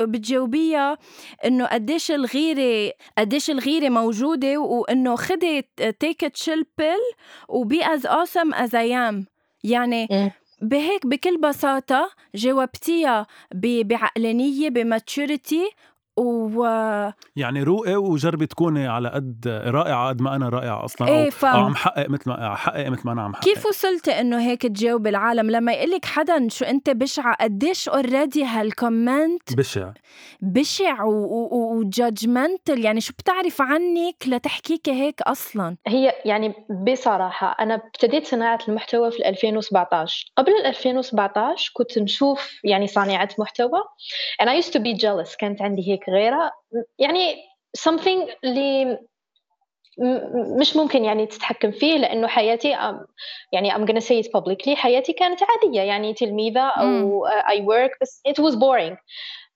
بتجاوبيها 0.00 0.98
إنه 1.44 1.66
قديش 1.66 2.10
الغيرة 2.10 2.92
قديش 3.18 3.50
الغيرة 3.50 3.88
موجودة 3.88 4.58
وإنه 4.58 5.16
خدي 5.16 5.62
take 6.00 6.20
chill 6.20 6.66
pill 6.78 7.04
و 7.48 7.60
be 7.60 7.84
as 7.84 8.06
awesome 8.06 8.54
as 8.54 8.74
I 8.74 8.96
am 8.96 9.26
يعني 9.64 10.08
إيه. 10.10 10.32
بهيك 10.62 11.06
بكل 11.06 11.38
بساطة 11.38 12.10
جاوبتيها 12.34 13.26
بعقلانية 13.54 14.68
ب 14.68 14.79
maturity 14.79 15.70
و 16.16 16.64
يعني 17.36 17.62
روقي 17.62 17.96
وجربي 17.96 18.46
تكوني 18.46 18.86
على 18.86 19.08
قد 19.08 19.62
رائعة 19.66 20.08
قد 20.08 20.22
ما 20.22 20.36
أنا 20.36 20.48
رائعة 20.48 20.84
أصلا 20.84 21.08
إيه 21.08 21.30
ف... 21.30 21.44
أو 21.44 21.64
عم 21.64 21.74
حقق 21.74 22.08
مثل 22.08 22.30
ما 22.30 22.54
حقق 22.54 22.88
مثل 22.88 23.02
ما 23.04 23.12
أنا 23.12 23.22
عم 23.22 23.34
حقق. 23.34 23.44
كيف 23.44 23.66
وصلتي 23.66 24.20
إنه 24.20 24.40
هيك 24.40 24.62
تجاوبي 24.62 25.08
العالم؟ 25.08 25.50
لما 25.50 25.72
يقول 25.72 25.90
لك 25.90 26.04
حدا 26.04 26.48
شو 26.48 26.64
أنت 26.64 26.90
بشعة 26.90 27.36
قديش 27.40 27.88
already 27.88 28.44
هال 28.44 28.69
comment 28.69 29.56
بشع. 29.56 29.92
بشع 30.40 31.04
وجادجمنتال 31.04 32.84
يعني 32.84 33.00
شو 33.00 33.12
بتعرف 33.18 33.60
عنك 33.60 34.16
لتحكيكي 34.26 34.92
هيك 34.92 35.22
أصلا؟ 35.22 35.76
هي 35.86 36.12
يعني 36.24 36.54
بصراحة 36.92 37.56
أنا 37.60 37.74
ابتديت 37.74 38.26
صناعة 38.26 38.58
المحتوى 38.68 39.10
في 39.10 39.28
2017 39.28 40.32
قبل 40.36 40.52
2017 40.66 41.70
كنت 41.74 41.98
نشوف 41.98 42.60
يعني 42.64 42.86
صانعة 42.86 43.28
محتوى 43.38 43.80
and 44.42 44.48
I 44.48 44.62
used 44.62 44.72
to 44.72 44.78
be 44.78 44.98
jealous. 45.02 45.36
كانت 45.38 45.62
عندي 45.62 45.92
هيك 45.92 46.05
غيرها. 46.10 46.52
يعني 46.98 47.36
something 47.78 48.34
اللي 48.44 48.98
مش 50.60 50.76
ممكن 50.76 51.04
يعني 51.04 51.26
تتحكم 51.26 51.70
فيه 51.70 51.96
لأنه 51.96 52.26
حياتي 52.26 52.70
يعني 53.52 53.72
I'm 53.72 53.86
gonna 53.86 54.00
say 54.00 54.22
it 54.22 54.30
publicly 54.38 54.74
حياتي 54.74 55.12
كانت 55.12 55.40
عادية. 55.42 55.80
يعني 55.80 56.14
تلميذه 56.14 56.60
أو 56.60 57.26
I 57.28 57.58
work 57.60 57.98
بس 58.02 58.22
it 58.28 58.42
was 58.42 58.54
boring. 58.54 58.96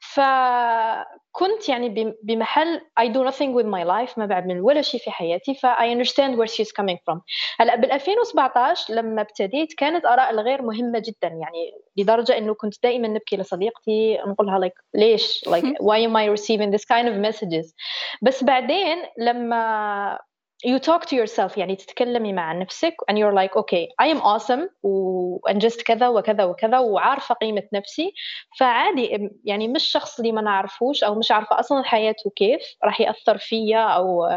فكنت 0.01 1.69
يعني 1.69 2.15
بمحل 2.23 2.81
I 3.01 3.05
do 3.09 3.31
nothing 3.31 3.53
with 3.55 3.67
my 3.67 3.85
life 3.85 4.19
ما 4.19 4.27
بعمل 4.27 4.61
ولا 4.61 4.83
شيء 4.83 5.01
في 5.01 5.11
حياتي 5.11 5.55
ف 5.55 5.67
I 5.67 5.95
understand 5.95 6.37
where 6.37 6.51
she's 6.57 6.73
coming 6.81 6.97
from. 6.97 7.21
هلأ 7.61 7.77
بال 7.77 7.93
2017 7.93 8.95
لما 8.95 9.23
ابتديت 9.23 9.75
كانت 9.79 10.05
آراء 10.05 10.31
الغير 10.31 10.63
مهمة 10.63 10.99
جدا 10.99 11.29
يعني 11.29 11.73
لدرجة 11.97 12.39
إنه 12.39 12.55
كنت 12.55 12.83
دائما 12.83 13.09
نبكي 13.09 13.37
لصديقتي 13.37 14.19
نقولها 14.27 14.69
like 14.69 14.83
ليش؟ 14.95 15.45
like 15.49 15.65
why 15.89 15.99
am 16.09 16.17
I 16.17 16.41
receiving 16.41 16.71
this 16.71 16.85
kind 16.85 17.09
of 17.09 17.15
messages 17.31 17.75
بس 18.23 18.45
بعدين 18.45 18.97
لما 19.19 20.19
you 20.65 20.79
talk 20.79 21.07
to 21.07 21.17
yourself 21.17 21.59
يعني 21.59 21.77
تتكلمي 21.77 22.33
مع 22.33 22.53
نفسك 22.53 22.95
and 23.11 23.15
you're 23.15 23.35
like 23.35 23.57
okay 23.57 23.87
I 24.03 24.07
am 24.15 24.21
awesome 24.21 24.69
وأنجزت 24.83 25.83
كذا 25.83 26.09
وكذا 26.09 26.45
وكذا 26.45 26.79
وعارفة 26.79 27.35
قيمة 27.35 27.63
نفسي. 27.73 28.13
فعادي 28.59 29.31
يعني 29.45 29.69
مش 29.69 29.83
شخص 29.83 30.19
اللي 30.19 30.33
ما 30.33 30.43
نعرفوش 30.43 31.05
أو 31.05 31.15
مش 31.15 31.31
عارفة 31.31 31.61
أصلا 31.61 31.83
حياته 31.85 32.31
كيف 32.37 32.61
راح 32.85 33.01
يأثر 33.01 33.39
فيا 33.39 33.81
أو 33.81 34.29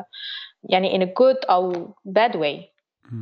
يعني 0.70 1.00
in 1.00 1.02
a 1.02 1.12
good 1.12 1.50
أو 1.50 1.94
bad 2.20 2.34
way. 2.34 2.73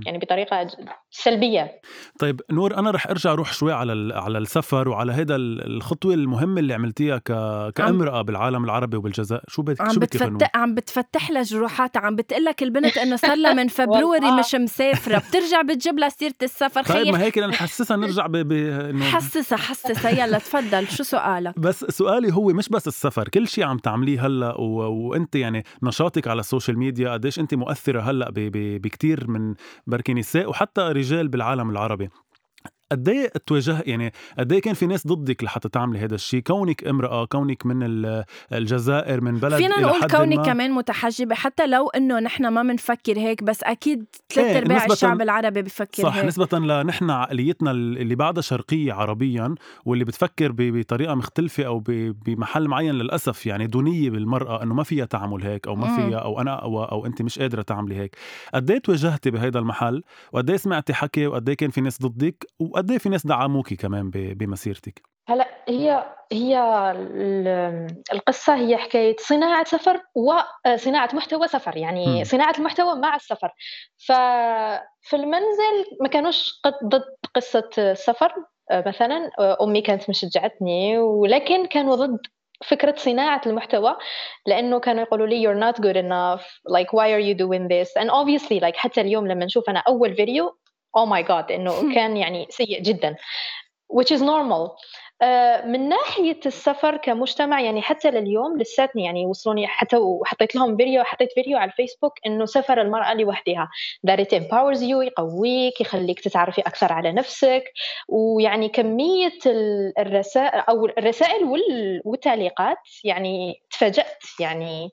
يعني 0.05 0.17
بطريقة 0.17 0.67
سلبية. 1.11 1.81
طيب 2.19 2.41
نور 2.51 2.77
أنا 2.77 2.91
رح 2.91 3.07
أرجع 3.07 3.31
أروح 3.31 3.53
شوي 3.53 3.73
على 3.73 4.13
على 4.13 4.38
السفر 4.38 4.89
وعلى 4.89 5.13
هيدا 5.13 5.35
الخطوة 5.35 6.13
المهمة 6.13 6.59
اللي 6.59 6.73
عملتيها 6.73 7.17
ك... 7.17 7.31
كأمرأة 7.73 8.21
بالعالم 8.21 8.63
العربي 8.63 8.97
وبالجزائر. 8.97 9.43
شو 9.47 9.61
بدك 9.61 9.81
عم 9.81 9.93
شو 9.93 10.00
بتفتح 10.00 10.51
عم 10.55 10.75
بتفتح 10.75 11.31
لها 11.31 11.43
جروحاتها. 11.43 12.00
عم 12.00 12.15
بتقول 12.15 12.45
لك 12.45 12.63
البنت 12.63 12.97
إنه 12.97 13.15
صار 13.15 13.35
لها 13.35 13.53
من 13.53 13.67
فبروري 13.77 14.31
مش 14.31 14.55
مسافرة. 14.55 15.17
بترجع 15.17 15.61
بتجيب 15.61 16.00
لها 16.00 16.09
سيرة 16.09 16.33
السفر. 16.43 16.83
طيب 16.83 17.13
ما 17.13 17.21
هيك 17.21 17.38
نحسسها 17.38 17.97
نرجع 17.97 18.27
ب, 18.27 18.31
ب... 18.38 18.51
إنه 18.51 19.05
حسسها 19.05 19.57
حسسها. 19.57 20.11
يلا 20.11 20.38
تفضل. 20.38 20.88
شو 20.88 21.03
سؤالك؟ 21.03 21.59
بس 21.59 21.85
سؤالي 21.85 22.33
هو 22.33 22.47
مش 22.47 22.69
بس 22.69 22.88
السفر 22.88 23.29
كل 23.29 23.47
شيء 23.47 23.63
عم 23.63 23.77
تعمليه 23.77 24.25
هلأ 24.25 24.57
و... 24.59 24.91
وأنت 24.91 25.35
يعني 25.35 25.63
نشاطك 25.83 26.27
على 26.27 26.39
السوشيال 26.39 26.79
ميديا 26.79 27.13
قديش 27.13 27.39
أنت 27.39 27.53
مؤثرة 27.53 28.01
هلأ 28.01 28.29
ب... 28.29 28.33
ب... 28.39 28.81
بكثير 28.81 29.27
من 29.27 29.53
بركي 29.87 30.13
نساء 30.13 30.49
وحتى 30.49 30.81
رجال 30.81 31.27
بالعالم 31.27 31.69
العربي. 31.69 32.09
قد 32.91 33.10
إيه 33.10 33.31
تواجه 33.45 33.83
يعني 33.86 34.13
قد 34.39 34.51
إيه 34.51 34.62
كان 34.62 34.74
في 34.74 34.86
ناس 34.88 35.07
ضدك 35.07 35.43
لحتى 35.43 35.69
تعملي 35.69 36.00
هذا 36.00 36.15
الشيء؟ 36.15 36.41
كونك 36.41 36.88
امرأة 36.88 37.25
كونك 37.25 37.65
من 37.65 37.79
الجزائر 38.53 39.21
من 39.21 39.38
بلد 39.38 39.55
فينا 39.55 39.79
نقول 39.79 40.01
كونك 40.01 40.38
ما... 40.38 40.43
كمان 40.43 40.71
متحجبة 40.71 41.36
حتى 41.36 41.67
لو 41.67 41.88
إنه 41.89 42.19
نحن 42.19 42.48
ما 42.48 42.63
بنفكر 42.63 43.17
هيك 43.17 43.43
بس 43.43 43.63
أكيد 43.63 44.05
ثلاث 44.29 44.48
إيه 44.48 44.57
أرباع 44.57 44.86
الشعب 44.86 45.21
العربي 45.21 45.62
بفكر 45.62 46.03
صح 46.03 46.15
هيك. 46.15 46.25
نسبة 46.25 46.60
لنحن 46.60 47.10
عقليتنا 47.10 47.71
اللي 47.71 48.15
بعدها 48.15 48.41
شرقية 48.41 48.93
عربيا 48.93 49.55
واللي 49.86 50.05
بتفكر 50.05 50.51
بطريقة 50.57 51.15
مختلفة 51.15 51.63
أو 51.63 51.79
بمحل 52.25 52.67
معين 52.67 52.95
للأسف 52.95 53.45
يعني 53.45 53.67
دونية 53.67 54.10
بالمرأة 54.10 54.63
إنه 54.63 54.74
ما 54.74 54.83
فيها 54.83 55.05
تعمل 55.05 55.43
هيك 55.43 55.67
أو 55.67 55.75
ما 55.75 55.95
فيها 55.95 56.17
أو 56.17 56.41
أنا 56.41 56.53
اقوى 56.60 56.88
أو 56.91 57.05
أنت 57.05 57.21
مش 57.21 57.39
قادرة 57.39 57.62
تعملي 57.62 57.95
هيك. 57.95 58.15
قد 58.53 58.71
إيه 58.71 58.77
تواجهتي 58.79 59.31
بهذا 59.31 59.60
المحل؟ 59.60 60.03
وقد 60.31 60.50
إيه 60.50 60.57
سمعتي 60.57 60.93
حكي؟ 60.93 61.27
وقد 61.27 61.50
إيه 61.50 61.57
كان 61.57 61.69
في 61.69 61.81
ناس 61.81 62.01
ضدك؟ 62.01 62.45
وقد 62.60 62.80
إيه 62.91 62.97
في 62.97 63.09
ناس 63.09 63.27
دعموكي 63.27 63.75
كمان 63.75 64.09
بمسيرتك؟ 64.13 65.01
هلا 65.29 65.47
هي 65.67 66.05
هي 66.31 66.57
القصة 68.13 68.55
هي 68.55 68.77
حكاية 68.77 69.15
صناعة 69.19 69.63
سفر 69.63 70.01
وصناعة 70.15 71.09
محتوى 71.13 71.47
سفر 71.47 71.77
يعني 71.77 72.21
م. 72.21 72.23
صناعة 72.23 72.53
المحتوى 72.57 72.95
مع 72.95 73.15
السفر. 73.15 73.50
ففي 74.07 75.15
المنزل 75.15 75.97
ما 76.01 76.07
كانوش 76.07 76.61
ضد 76.83 77.03
قصة 77.35 77.69
السفر 77.77 78.33
مثلا 78.71 79.29
أمي 79.61 79.81
كانت 79.81 80.09
مشجعتني 80.09 80.97
ولكن 80.97 81.65
كانوا 81.65 81.95
ضد 81.95 82.19
فكرة 82.65 82.95
صناعة 82.97 83.41
المحتوى 83.45 83.97
لأنه 84.47 84.79
كانوا 84.79 85.01
يقولوا 85.01 85.27
لي 85.27 85.47
you're 85.47 85.59
not 85.59 85.81
good 85.81 85.95
enough 85.95 86.45
like 86.69 86.93
why 86.93 87.09
are 87.11 87.19
you 87.19 87.35
doing 87.35 87.67
this? 87.67 87.89
And 88.01 88.09
obviously 88.09 88.59
like 88.59 88.75
حتى 88.75 89.01
اليوم 89.01 89.27
لما 89.27 89.45
نشوف 89.45 89.69
أنا 89.69 89.79
أول 89.79 90.15
فيديو 90.15 90.57
oh 90.98 91.07
my 91.07 91.27
god 91.27 91.51
إنه 91.51 91.71
كان 91.95 92.17
يعني 92.17 92.48
سيء 92.50 92.81
جدا. 92.81 93.15
Which 93.93 94.12
is 94.12 94.21
normal. 94.21 94.77
uh, 95.21 95.65
من 95.65 95.89
ناحية 95.89 96.39
السفر 96.45 96.98
كمجتمع 96.98 97.62
يعني 97.62 97.81
حتى 97.81 98.12
لليوم 98.12 98.57
لساتني 98.57 99.03
يعني 99.03 99.25
وصلوني 99.25 99.67
حتى 99.67 99.98
وحطيت 99.98 100.55
لهم 100.55 100.77
فيديو 100.77 101.03
حطيت 101.03 101.33
فيديو 101.33 101.57
على 101.57 101.71
الفيسبوك 101.71 102.13
إنه 102.25 102.45
سفر 102.45 102.81
المرأة 102.81 103.13
لوحدها. 103.13 103.69
That 104.07 104.19
it 104.19 104.33
empowers 104.33 104.79
you 104.79 105.01
يقويك 105.01 105.81
يخليك 105.81 106.19
تتعرفي 106.19 106.62
أكثر 106.62 106.93
على 106.93 107.12
نفسك. 107.12 107.63
ويعني 108.07 108.69
كمية 108.69 109.39
الرسائل 110.00 110.60
أو 110.69 110.86
الرسائل 110.86 111.43
والتعليقات 112.05 112.77
يعني 113.03 113.62
تفاجأت. 113.71 114.24
يعني 114.39 114.91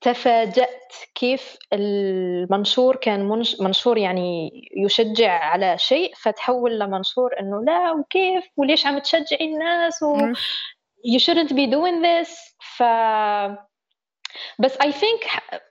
تفاجأت 0.00 0.92
كيف 1.14 1.56
المنشور 1.72 2.96
كان 2.96 3.44
منشور 3.60 3.98
يعني 3.98 4.50
يشجع 4.76 5.32
على 5.44 5.78
شيء 5.78 6.14
فتحول 6.16 6.78
لمنشور 6.78 7.30
إنه 7.40 7.62
لا 7.64 7.92
وكيف؟ 7.92 8.44
وليش 8.56 8.86
عم 8.86 8.98
تشجعي 8.98 9.44
الناس؟ 9.52 10.02
و 10.02 10.32
you 11.04 11.18
shouldn't 11.18 11.52
be 11.52 11.66
doing 11.66 12.02
this. 12.02 12.54
ف 12.76 12.82
بس 14.58 14.76
I 14.82 14.92
think 14.92 15.26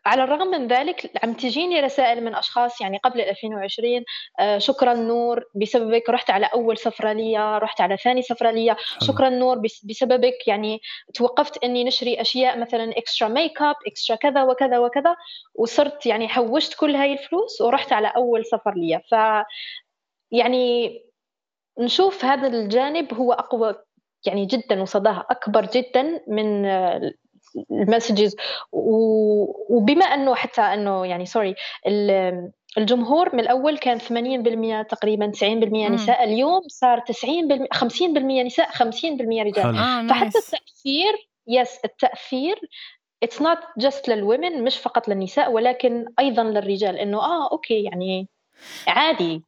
على 0.06 0.24
الرغم 0.24 0.48
من 0.48 0.68
ذلك 0.68 1.12
عم 1.24 1.34
تجيني 1.34 1.80
رسائل 1.80 2.24
من 2.24 2.36
أشخاص 2.36 2.82
يعني 2.82 2.98
قبل 2.98 3.22
2020 3.22 4.04
آه 4.40 4.58
شكرا 4.58 4.94
نور 4.94 5.44
بسببك 5.56 6.10
رحت 6.10 6.30
على 6.30 6.46
أول 6.46 6.78
سفرة 6.78 7.14
لي 7.14 7.60
رحت 7.60 7.82
على 7.82 7.98
ثاني 7.98 8.22
سفرة 8.22 8.52
لي 8.52 8.76
شكرا 9.08 9.30
نور 9.30 9.62
بسببك 9.84 10.48
يعني 10.48 10.82
توقفت 11.14 11.64
إني 11.64 11.84
نشري 11.84 12.22
أشياء 12.22 12.60
مثلا 12.60 12.92
extra 12.98 13.28
makeup 13.28 13.76
extra 13.88 14.16
كذا 14.16 14.44
وكذا 14.44 14.80
وكذا 14.80 15.16
وصرت 15.56 16.06
يعني 16.06 16.28
حوشت 16.28 16.74
كل 16.74 16.96
هاي 16.96 17.14
الفلوس 17.14 17.62
ورحت 17.62 17.94
على 17.94 18.14
أول 18.16 18.46
سفر 18.46 18.74
لي 18.76 19.02
ف 19.12 19.16
يعني 20.32 20.98
نشوف 21.80 22.26
هذا 22.26 22.48
الجانب 22.48 23.14
هو 23.14 23.34
أقوى 23.34 23.76
يعني 24.26 24.46
جدا 24.46 24.82
وصداها 24.82 25.26
أكبر 25.30 25.66
جدا 25.66 26.22
من 26.28 26.66
ال 27.72 27.79
messages 27.79 28.36
وبما 28.72 30.06
أنه 30.06 30.36
حتى 30.36 30.62
أنه 30.62 31.06
يعني 31.06 31.26
sorry 31.26 31.56
الجمهور 32.78 33.36
من 33.36 33.40
الأول 33.40 33.78
كان 33.78 34.00
80% 34.00 34.88
تقريبا 34.90 35.32
90% 35.32 35.44
نساء 35.92 36.24
اليوم 36.24 36.62
صار 36.68 37.00
90% 37.00 37.04
50% 37.74 37.86
نساء 38.46 38.70
50% 38.70 38.82
رجال. 39.22 39.78
آه 39.78 40.08
فحتى. 40.08 40.38
التأثير 40.38 41.30
yes 41.48 41.80
التأثير 41.86 42.60
it's 43.24 43.42
not 43.42 43.58
just 43.78 44.10
لل 44.10 44.25
women 44.25 44.64
مش 44.64 44.78
فقط 44.78 45.08
للنساء 45.08 45.52
ولكن 45.52 46.06
أيضا 46.20 46.44
للرجال 46.44 46.98
إنه 46.98 47.18
آه 47.18 47.52
okay 47.52 47.84
يعني 47.84 48.30
عادي. 48.88 49.44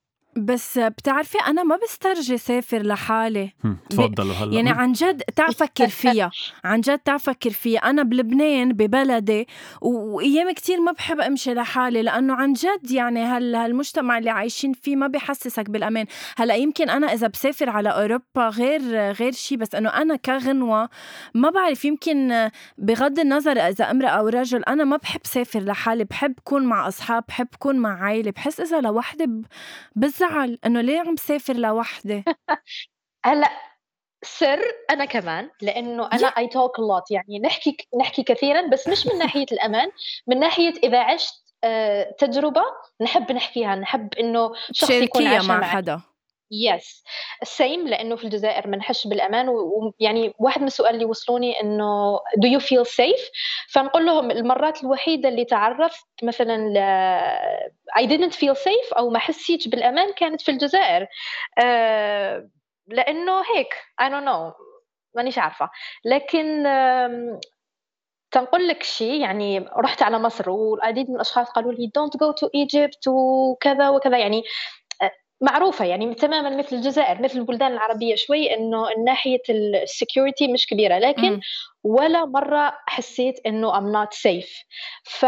بس 0.46 0.78
بتعرفي 0.78 1.38
أنا 1.48 1.64
ما 1.64 1.80
بسترجي 1.84 2.38
سافر 2.38 2.82
لحالي. 2.82 3.54
تفضلوا 3.90 4.34
هلا. 4.34 4.54
يعني 4.56 4.70
عن 4.70 4.92
جد 4.92 5.22
تعال 5.22 5.54
فكر 5.54 5.88
فيها. 5.88 6.32
عن 6.64 6.82
جد 6.82 7.00
تعال 7.00 7.20
فكر 7.20 7.50
فيها. 7.50 7.80
أنا 7.80 8.04
بلبنان 8.04 8.74
ببلدي 8.74 9.48
و- 9.82 10.16
وأيام 10.16 10.52
كتير 10.52 10.82
ما 10.82 10.92
بحب 10.92 11.20
أمشي 11.20 11.54
لحالي 11.54 12.02
لأنه 12.02 12.34
عن 12.34 12.54
جد 12.54 12.92
يعني 12.92 13.24
هال 13.24 13.56
هالمجتمع 13.56 14.18
اللي 14.18 14.30
عايشين 14.30 14.74
فيه 14.74 14.96
ما 14.96 15.08
بيحسسك 15.08 15.70
بالأمان. 15.70 16.06
هلأ 16.38 16.56
يمكن 16.56 16.90
أنا 16.90 17.14
إذا 17.14 17.28
بسافر 17.28 17.70
على 17.70 17.90
أوروبا 17.90 18.50
غير 18.50 18.82
غير 19.12 19.32
شيء 19.32 19.58
بس 19.58 19.76
إنه 19.76 19.90
أنا 19.90 20.16
كغنوة 20.16 20.90
ما 21.34 21.50
بعرف 21.50 21.86
يمكن 21.86 22.50
بغض 22.78 23.20
النظر 23.20 23.58
إذا 23.58 23.92
امرأة 23.92 24.10
أو 24.10 24.28
رجل 24.28 24.64
أنا 24.64 24.84
ما 24.84 24.98
بحب 24.98 25.22
سافر 25.24 25.60
لحالي. 25.60 26.04
بحب 26.04 26.34
كون 26.44 26.64
مع 26.66 26.88
أصحاب 26.88 27.24
بحب 27.28 27.48
كون 27.60 27.76
مع 27.80 28.04
عائلة 28.04 28.32
بحس 28.32 28.60
إذا 28.60 28.82
لوحدي 28.82 29.26
ب- 29.28 29.46
بزعل 30.30 30.60
إنه 30.66 30.82
ليه 30.82 31.00
عم 31.00 31.16
سافر 31.16 31.54
لوحدي 31.54 32.24
هلا 33.26 33.50
سر 34.24 34.60
أنا 34.90 35.06
كمان 35.06 35.50
لأنه 35.62 36.10
أنا 36.14 36.28
اي 36.28 36.48
توك 36.48 36.80
لوت 36.80 37.12
يعني 37.12 37.40
نحكي 37.40 37.78
نحكي 38.00 38.24
كثيرا 38.24 38.68
بس 38.68 38.88
مش 38.88 39.08
من 39.08 39.18
ناحية 39.18 39.46
الأمان 39.52 39.92
من 40.28 40.40
ناحية 40.40 40.74
إذا 40.84 41.04
عشت 41.04 41.50
آه، 41.64 42.16
تجربة 42.20 42.62
نحب 43.02 43.32
نحكيها 43.32 43.76
نحب 43.76 44.14
إنه 44.14 44.52
شخص 44.72 44.92
يكون 44.92 45.24
مع 45.24 45.42
معك 45.42 45.64
حدا. 45.64 46.02
يس 46.52 47.04
السيم 47.42 47.88
لأنه 47.88 48.16
في 48.16 48.24
الجزائر 48.24 48.68
ما 48.68 48.78
نحسش 48.78 49.08
بالامان 49.08 49.50
ويعني 49.50 50.34
واحد 50.40 50.62
من 50.62 50.68
السؤال 50.68 50.94
اللي 50.94 51.06
وصلوني 51.06 51.62
إنه 51.62 52.18
do 52.18 52.58
you 52.58 52.62
feel 52.62 52.86
safe 52.86 53.32
فنقول 53.70 54.06
لهم 54.06 54.32
المرات 54.32 54.84
الوحيدة 54.84 55.30
اللي 55.30 55.46
تعرفت 55.46 56.08
مثلا. 56.24 56.74
I 58.00 58.06
didn't 58.06 58.34
feel 58.34 58.56
safe 58.56 58.98
أو 58.98 59.10
ما 59.10 59.20
حسيتش 59.20 59.68
بالأمان 59.68 60.14
كانت 60.14 60.42
في 60.42 60.52
الجزائر. 60.52 61.08
آه، 61.60 62.50
لأنه 62.88 63.42
هيك 63.56 63.74
I 64.02 64.06
don't 64.06 64.26
know 64.26 64.54
مانيش 65.16 65.38
عارفة. 65.38 65.70
لكن 66.06 66.64
تنقول 68.32 68.68
لك 68.68 68.84
شيء 68.84 69.22
يعني 69.22 69.60
رحت 69.60 70.04
على 70.04 70.20
مصر 70.20 70.50
والعديد 70.50 71.10
من 71.10 71.16
الأشخاص 71.16 71.50
قالوا 71.50 71.74
لي 71.74 71.92
don't 72.00 72.18
go 72.20 72.34
to 72.34 72.48
Egypt 72.48 73.08
وكذا 73.08 73.90
وكذا 73.90 74.18
يعني 74.18 74.44
معروفة 75.42 75.86
يعني 75.86 76.16
تماما 76.16 76.58
مثل 76.58 76.76
الجزائر 76.76 77.22
مثل 77.22 77.40
البلدان 77.40 77.72
العربية 77.72 78.16
شوي 78.16 78.56
إنه 78.56 78.88
ناحية 79.06 79.42
ال 79.50 79.61
security 79.61 80.48
مش 80.48 80.68
كبيرة 80.68 80.98
لكن 80.98 81.30
مم. 81.30 81.40
ولا 81.84 82.26
مرة 82.26 82.78
حسيت 82.88 83.40
إنه 83.46 83.72
I'm 83.72 83.94
not 83.94 84.18
safe 84.18 84.66
فا 85.04 85.28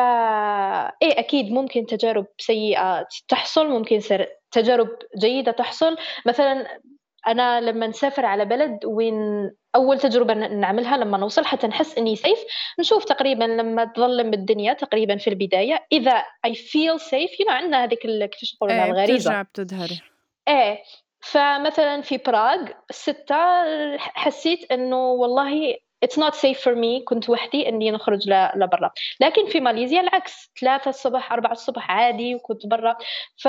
إيه 1.01 1.19
أكيد 1.19 1.51
ممكن 1.51 1.85
تجارب 1.85 2.25
سيئة 2.37 3.07
تحصل 3.27 3.69
ممكن 3.69 3.99
سر... 3.99 4.27
تجارب 4.51 4.89
جيدة 5.17 5.51
تحصل 5.51 5.97
مثلا 6.25 6.79
أنا 7.27 7.61
لما 7.61 7.87
نسافر 7.87 8.25
على 8.25 8.45
بلد 8.45 8.85
وين 8.85 9.51
أول 9.75 9.99
تجربة 9.99 10.33
نعملها 10.33 10.97
لما 10.97 11.17
نوصل 11.17 11.45
حتى 11.45 11.67
نحس 11.67 11.97
إني 11.97 12.15
سيف 12.15 12.39
نشوف 12.79 13.05
تقريبا 13.05 13.43
لما 13.43 13.85
تظلم 13.85 14.33
الدنيا 14.33 14.73
تقريبا 14.73 15.17
في 15.17 15.29
البداية. 15.29 15.85
إذا 15.91 16.23
feel 16.47 16.99
safe 16.99 17.31
you 17.39 17.45
know 17.45 17.51
عندنا 17.51 17.83
هذيك 17.83 17.99
كيفاش 17.99 18.55
نقولوا 18.55 18.75
إيه 18.75 18.91
الغريزه 18.91 19.41
بترجع 19.41 19.41
بتظهري 19.41 20.01
إيه 20.47 20.83
فمثلا 21.19 22.01
في 22.01 22.17
براغ 22.17 22.69
الستة 22.89 23.35
حسيت 23.97 24.71
إنه 24.71 25.11
والله 25.11 25.75
it's 26.05 26.17
not 26.17 26.33
safe 26.33 26.57
for 26.57 26.75
me 26.75 27.03
كنت 27.05 27.29
وحدي 27.29 27.69
إني 27.69 27.91
نخرج 27.91 28.29
لبرا. 28.55 28.91
لكن 29.19 29.45
في 29.45 29.59
ماليزيا 29.59 30.01
العكس 30.01 30.51
ثلاثة 30.61 30.89
الصبح 30.89 31.31
أربعة 31.31 31.51
الصبح 31.51 31.91
عادي 31.91 32.35
وكنت 32.35 32.67
برا. 32.67 32.95
ف 33.37 33.47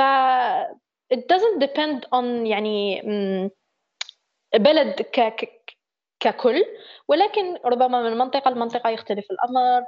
it 1.15 1.19
doesn't 1.19 1.59
depend 1.65 2.05
on 2.15 2.25
يعني 2.25 3.03
بلد 4.55 5.03
ك... 5.03 5.49
ككل 6.23 6.65
ولكن 7.09 7.57
ربما 7.65 8.03
من 8.11 8.19
منطقة 8.19 8.51
لمنطقة 8.51 8.91
يختلف 8.91 9.25
الأمر. 9.31 9.83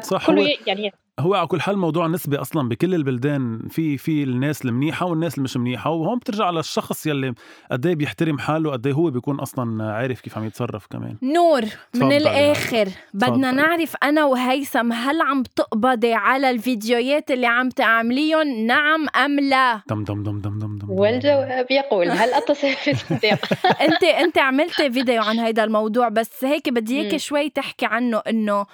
صح، 0.00 0.24
فكله 0.26 0.42
هو- 0.42 0.48
يعني 0.66 0.92
هو 1.20 1.34
على 1.34 1.46
كل 1.46 1.60
حال 1.60 1.78
موضوع 1.78 2.06
نسبي 2.06 2.36
أصلا 2.36 2.68
بكل 2.68 2.94
البلدان 2.94 3.68
في 3.70 3.98
في 3.98 4.22
الناس 4.22 4.64
المنيحة 4.64 5.06
والناس 5.06 5.34
اللي 5.34 5.44
مش 5.44 5.56
منيحة 5.56 5.90
وهون 5.90 6.18
بترجع 6.18 6.50
للشخص 6.50 7.06
يلي 7.06 7.34
قد 7.70 7.86
إيه 7.86 7.94
بيحترم 7.94 8.38
حاله 8.38 8.72
قد 8.72 8.86
إيه 8.86 8.94
هو 8.94 9.10
بيكون 9.10 9.40
أصلا 9.40 9.92
عارف 9.92 10.20
كيف 10.20 10.38
عم 10.38 10.44
يتصرف 10.44 10.86
كمان 10.86 11.16
نور 11.22 11.60
من. 11.94 12.12
الآخر 12.12 12.88
بدنا. 13.14 13.50
نعرف 13.52 13.96
أنا 14.02 14.24
وهيثم 14.24 14.92
هل 14.92 15.20
عم 15.20 15.42
تقبضي 15.42 16.12
على 16.14 16.50
الفيديوهات 16.50 17.30
اللي 17.30 17.46
عم 17.46 17.68
تعمليهم 17.68 18.48
نعم 18.66 19.06
أم 19.24 19.40
لا 19.40 19.80
دم 19.88 20.04
دم 20.04 20.22
دم 20.22 20.40
دم 20.40 20.58
دم 20.58 20.78
دم 20.78 20.90
والجواب 20.90 21.66
يقول 21.70 22.10
هل 22.10 22.32
أتصل 22.34 22.72
في 22.74 22.90
الصديق 22.90 23.38
أنت 23.88 24.02
أنت 24.04 24.38
عملتي 24.38 24.92
فيديو 24.92 25.22
عن 25.22 25.38
هيدا 25.38 25.64
الموضوع 25.64 26.08
بس 26.08 26.44
هيك 26.44 26.68
بدي 26.68 26.96
إياكي 27.00 27.12
مم. 27.12 27.18
شوي 27.18 27.48
تحكي 27.50 27.86
عنه 27.86 28.18
إنه 28.28 28.66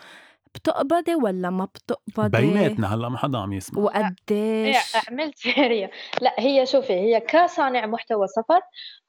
بتقبضي 0.55 1.15
ولا 1.15 1.51
ما 1.51 1.65
بتقبضي 1.65 2.41
بيناتنا 2.41 2.95
هلأ 2.95 3.09
ما 3.09 3.19
حدا 3.19 3.39
عم 3.39 3.53
يسمع 3.53 3.79
إيه، 3.79 3.85
وقديش 3.85 4.97
عملت 5.09 5.39
سيريا 5.39 5.91
لأ 6.21 6.35
هي 6.39 6.67
شوفي 6.67 6.93
هي 6.93 7.21
كصانع 7.21 7.87
محتوى 7.87 8.27
سفر 8.27 8.61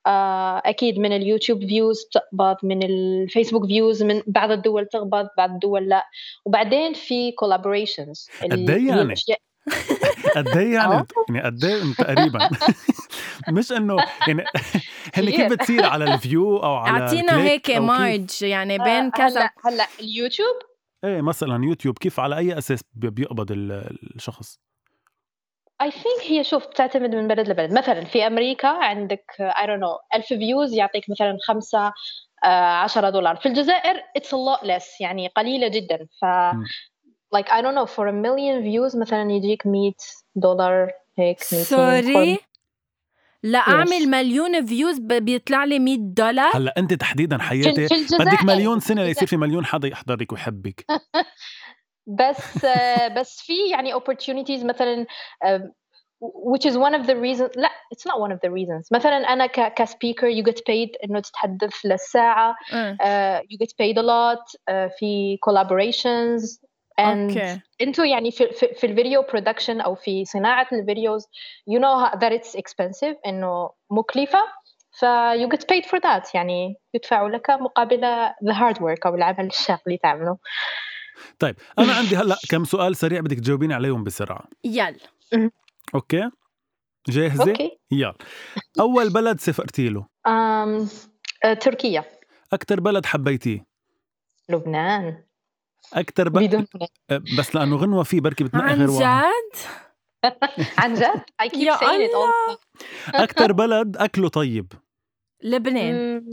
آه، 0.07 0.61
أكيد 0.65 0.99
من 0.99 1.11
اليوتيوب 1.11 1.65
views 1.65 2.05
بتقبض 2.05 2.55
من 2.63 2.83
الفيسبوك 2.83 3.65
views 3.65 4.03
من 4.03 4.21
بعض 4.27 4.51
الدول 4.51 4.85
تقبض 4.85 5.27
بعض 5.37 5.51
الدول 5.51 5.89
لأ 5.89 6.05
وبعدين 6.45 6.93
في 6.93 7.31
collaborations 7.31 8.29
قد 8.43 8.69
إيه 8.69 8.87
يعني؟ 8.87 9.13
قد 10.35 10.57
إيه 10.57 10.73
يعني 10.73 10.93
آه. 10.99 11.05
يعني 11.29 11.41
قد 11.43 11.63
إيه 11.65 11.93
تقريبا 11.97 12.49
مش 13.57 13.71
إنه 13.71 13.97
يعني 14.27 14.45
هن 15.13 15.29
كيف. 15.29 15.51
بتصير 15.51 15.85
على 15.85 16.13
ال 16.13 16.22
view 16.22 16.57
أو 16.57 16.75
على 16.75 17.03
أعطينا 17.03 17.43
هيك؟ 17.43 17.71
margin 17.71 18.43
يعني 18.43 18.77
بين 18.77 19.11
كذا 19.11 19.41
هلأ 19.41 19.51
هلأ 19.65 19.87
اليوتيوب 19.99 20.55
إيه 21.03 21.21
مثلا 21.21 21.65
يوتيوب 21.65 21.97
كيف 21.97 22.19
على 22.19 22.37
أي 22.37 22.57
أساس 22.57 22.81
بي- 22.93 23.09
بيقبض 23.09 23.51
ال- 23.51 23.97
الشخص؟ 24.15 24.59
I 25.81 25.91
think 25.91 26.31
هي 26.31 26.43
شوف 26.43 26.67
بتعتمد 26.67 27.15
من 27.15 27.27
بلد 27.27 27.49
لبلد. 27.49 27.73
مثلا 27.73 28.05
في 28.05 28.27
أمريكا 28.27 28.67
عندك 28.67 29.25
I 29.39 29.67
don't 29.67 29.79
know 29.79 29.97
1000 30.15 30.25
views 30.27 30.73
يعطيك 30.73 31.09
مثلا 31.09 31.37
خمسة 31.47 31.93
آه، 32.43 32.47
10 32.47 33.09
دولار. 33.09 33.35
في 33.35 33.45
الجزائر 33.45 34.01
it's 34.15 34.35
a 34.35 34.37
lot 34.37 34.65
less 34.67 35.01
يعني 35.01 35.27
قليلة 35.27 35.67
جدا. 35.67 36.07
ف 36.21 36.25
like 37.35 37.47
I 37.47 37.61
don't 37.61 37.75
know 37.75 37.85
for 37.95 38.05
a 38.07 38.11
million 38.13 38.63
views 38.63 38.99
مثلا 39.01 39.31
يجيك 39.31 39.67
100 39.67 39.91
دولار 40.35 40.91
هيك 41.17 41.37
200 41.53 41.63
sorry 41.63 42.37
لا 43.43 43.59
أعمل 43.59 43.87
Yes. 44.01 44.07
مليون 44.07 44.65
views 44.65 44.99
بيطلع 44.99 45.63
لي 45.63 45.79
100 45.79 45.97
دولار. 45.99 46.57
هلأ 46.57 46.73
أنت 46.77 46.93
تحديدا 46.93 47.37
حياتي 47.37 47.87
بدك 48.19 48.43
مليون 48.43 48.79
سنة 48.79 49.03
ليصير 49.03 49.27
في 49.27 49.37
مليون 49.37 49.65
حدا 49.65 49.87
يحضرك 49.87 50.31
ويحبك. 50.31 50.85
بس 52.19 52.65
آه، 52.65 53.07
بس 53.07 53.41
في 53.41 53.53
يعني 53.71 53.93
opportunities 53.93 54.65
مثلا 54.65 55.05
which 56.23 56.65
is 56.71 56.75
one 56.77 56.93
of 56.93 57.07
the 57.07 57.15
reasons 57.15 57.51
لا 57.57 57.69
it's 57.93 58.05
not 58.11 58.19
one 58.19 58.31
of 58.31 58.39
the 58.45 58.49
reasons. 58.51 58.87
مثلا 58.91 59.17
أنا 59.17 59.45
ك 59.45 59.73
ك 59.73 59.80
speaker 59.80 60.31
you 60.31 60.45
get 60.45 60.57
paid 60.57 60.89
إنه 61.03 61.19
تتحدث 61.19 61.85
للساعة. 61.85 62.55
uh, 62.71 63.39
you 63.39 63.57
get 63.65 63.69
paid 63.81 63.97
a 63.97 64.03
lot 64.03 64.45
uh, 64.55 64.99
في 64.99 65.37
collaborations. 65.49 66.70
okay 67.01 67.61
أنتوا 67.81 68.05
يعني 68.05 68.31
في, 68.31 68.47
في, 68.51 68.67
في 68.73 68.87
ال 68.87 68.93
video 68.93 69.21
production 69.21 69.81
أو 69.81 69.95
في 69.95 70.25
صناعة 70.25 70.67
ال 70.73 70.81
videos 70.81 71.25
you 71.69 71.79
know 71.79 72.05
how- 72.05 72.15
that 72.19 72.31
it's 72.39 72.59
expensive 72.59 73.15
إنه 73.27 73.69
مكلفة 73.91 74.39
ف 74.99 75.05
you 75.35 75.47
get 75.55 75.59
paid 75.59 75.85
for 75.85 75.99
that. 75.99 76.35
يعني 76.35 76.75
يدفع 76.93 77.27
لك 77.27 77.49
مقابل 77.49 78.01
the 78.45 78.53
hard 78.53 78.77
work 78.77 79.05
أو 79.05 79.15
العمل 79.15 79.45
الشاق 79.45 79.81
اللي 79.87 79.97
تعمله. 79.97 80.37
طيب 81.39 81.55
أنا 81.79 81.93
عندي 81.93 82.15
هلأ 82.15 82.35
كم 82.49 82.63
سؤال 82.63 82.95
سريع 82.95 83.19
بدك 83.21 83.37
تجاوبيني 83.37 83.73
عليهم 83.73 84.03
بسرعة. 84.03 84.43
يلا. 84.63 84.95
أوكي؟ 85.95 86.29
جاهزة؟ 87.09 87.51
أوكي. 87.51 87.79
يلا. 87.91 88.13
أول 88.79 89.13
بلد 89.13 89.39
سافرتي 89.39 89.89
له؟ 89.89 90.01
um, 90.27 90.87
uh, 91.45 91.57
تركيا. 91.59 92.03
أكثر 92.53 92.79
بلد 92.79 93.05
حبيتيه؟ 93.05 93.65
لبنان. 94.49 95.23
أكثر 95.93 96.29
ب... 96.29 96.33
بدون 96.37 96.65
بس 97.37 97.55
لأنه 97.55 97.75
غنوة 97.75 98.03
فيه 98.03 98.21
بركي 98.21 98.43
بتنقي 98.43 98.69
عن 98.69 98.77
غير 98.79 98.89
واحد 98.89 99.23
جد؟ 99.23 99.59
عن 100.79 100.93
جد؟ 100.93 101.23
I 101.43 101.47
keep 101.49 101.57
يا 101.57 101.75
saying 101.75 102.09
it 102.09 102.13
all 102.13 102.55
the 102.55 103.21
أكثر 103.21 103.51
بلد 103.51 103.97
أكله 103.97 104.29
طيب. 104.29 104.73
لبنان. 105.43 106.25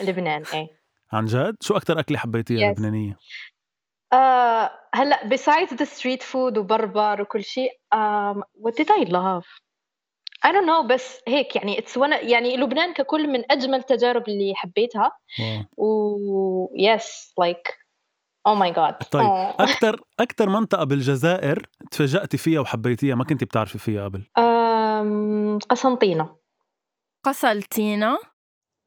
لبنان 0.00 0.42
إيه. 0.54 0.68
عن 1.12 1.24
جد؟ 1.26 1.56
شو 1.60 1.76
أكثر 1.76 2.00
أكلة 2.00 2.18
حبيتيها 2.18 2.58
Yes. 2.74 2.76
لبنانية؟ 2.78 3.18
آه 4.12 4.70
هلأ 4.94 5.28
besides 5.28 5.70
the 5.70 5.86
street 5.86 6.22
food 6.32 6.58
وبربر 6.58 7.22
وكل 7.22 7.44
شيء 7.44 7.70
um, 7.94 8.36
what 8.62 8.72
did 8.74 8.90
I 8.90 9.04
love? 9.10 9.44
I 10.46 10.52
don't 10.52 10.66
know 10.66 10.86
بس 10.86 11.20
هيك 11.28 11.56
يعني 11.56 11.76
it's 11.76 12.00
one 12.00 12.12
يعني 12.24 12.56
لبنان 12.56 12.92
ككل 12.92 13.26
من 13.28 13.52
أجمل 13.52 13.74
التجارب 13.78 14.28
اللي 14.28 14.54
حبيتها. 14.54 15.12
واو. 15.40 15.64
و 15.76 16.68
yes 16.76 17.04
like 17.40 17.85
oh 18.46 18.54
my 18.54 18.76
god. 18.76 19.08
طيب 19.10 19.26
Oh. 19.26 19.54
أكثر 19.60 20.00
أكثر 20.20 20.48
منطقة 20.48 20.84
بالجزائر 20.84 21.66
تفاجأتي 21.90 22.36
فيها 22.36 22.60
وحبيتيها 22.60 23.14
ما 23.14 23.24
كنتي 23.24 23.44
بتعرفي 23.44 23.78
فيها 23.78 24.04
قبل؟ 24.04 24.22
um, 24.38 25.76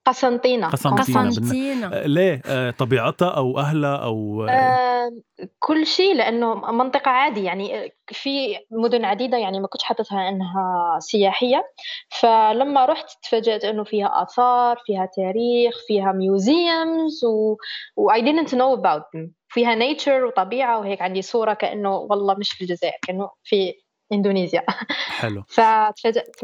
قسنطينة. 0.05 0.69
قسنطينة. 0.69 1.29
قسنطينة. 1.29 1.87
آه، 1.87 2.07
ليه؟ 2.07 2.41
آه، 2.45 2.71
طبيعتها 2.71 3.27
أو 3.29 3.59
أهلها 3.59 3.95
أو 3.95 4.45
آه، 4.49 5.11
كل 5.59 5.85
شيء 5.85 6.15
لأنه 6.15 6.71
منطقة 6.71 7.11
عادي 7.11 7.43
يعني 7.43 7.93
في 8.07 8.57
مدن 8.71 9.05
عديدة 9.05 9.37
يعني 9.37 9.59
ما 9.59 9.67
كنتش 9.67 9.83
حاطتها 9.83 10.29
إنها 10.29 10.99
سياحية. 10.99 11.63
فلما 12.09 12.85
رحت 12.85 13.09
تفاجأت 13.23 13.63
إنه 13.63 13.83
فيها 13.83 14.23
آثار 14.23 14.77
فيها 14.85 15.09
تاريخ 15.15 15.75
فيها 15.87 16.11
museums 16.11 17.25
و, 17.25 17.57
و 17.95 18.11
I 18.11 18.21
didn't 18.21 18.51
know 18.51 18.79
about 18.79 19.01
them. 19.01 19.29
فيها 19.47 19.75
nature 19.75 20.25
وطبيعة 20.25 20.79
وهيك 20.79 21.01
عندي 21.01 21.21
صورة 21.21 21.53
كأنه 21.53 21.95
والله 21.95 22.35
مش 22.39 22.51
في 22.51 22.61
الجزائر 22.61 22.97
كأنه 23.01 23.29
في 23.43 23.73
اندونيسيا 24.13 24.63
حلو. 24.89 25.43
فتفاجأت. 25.55 26.35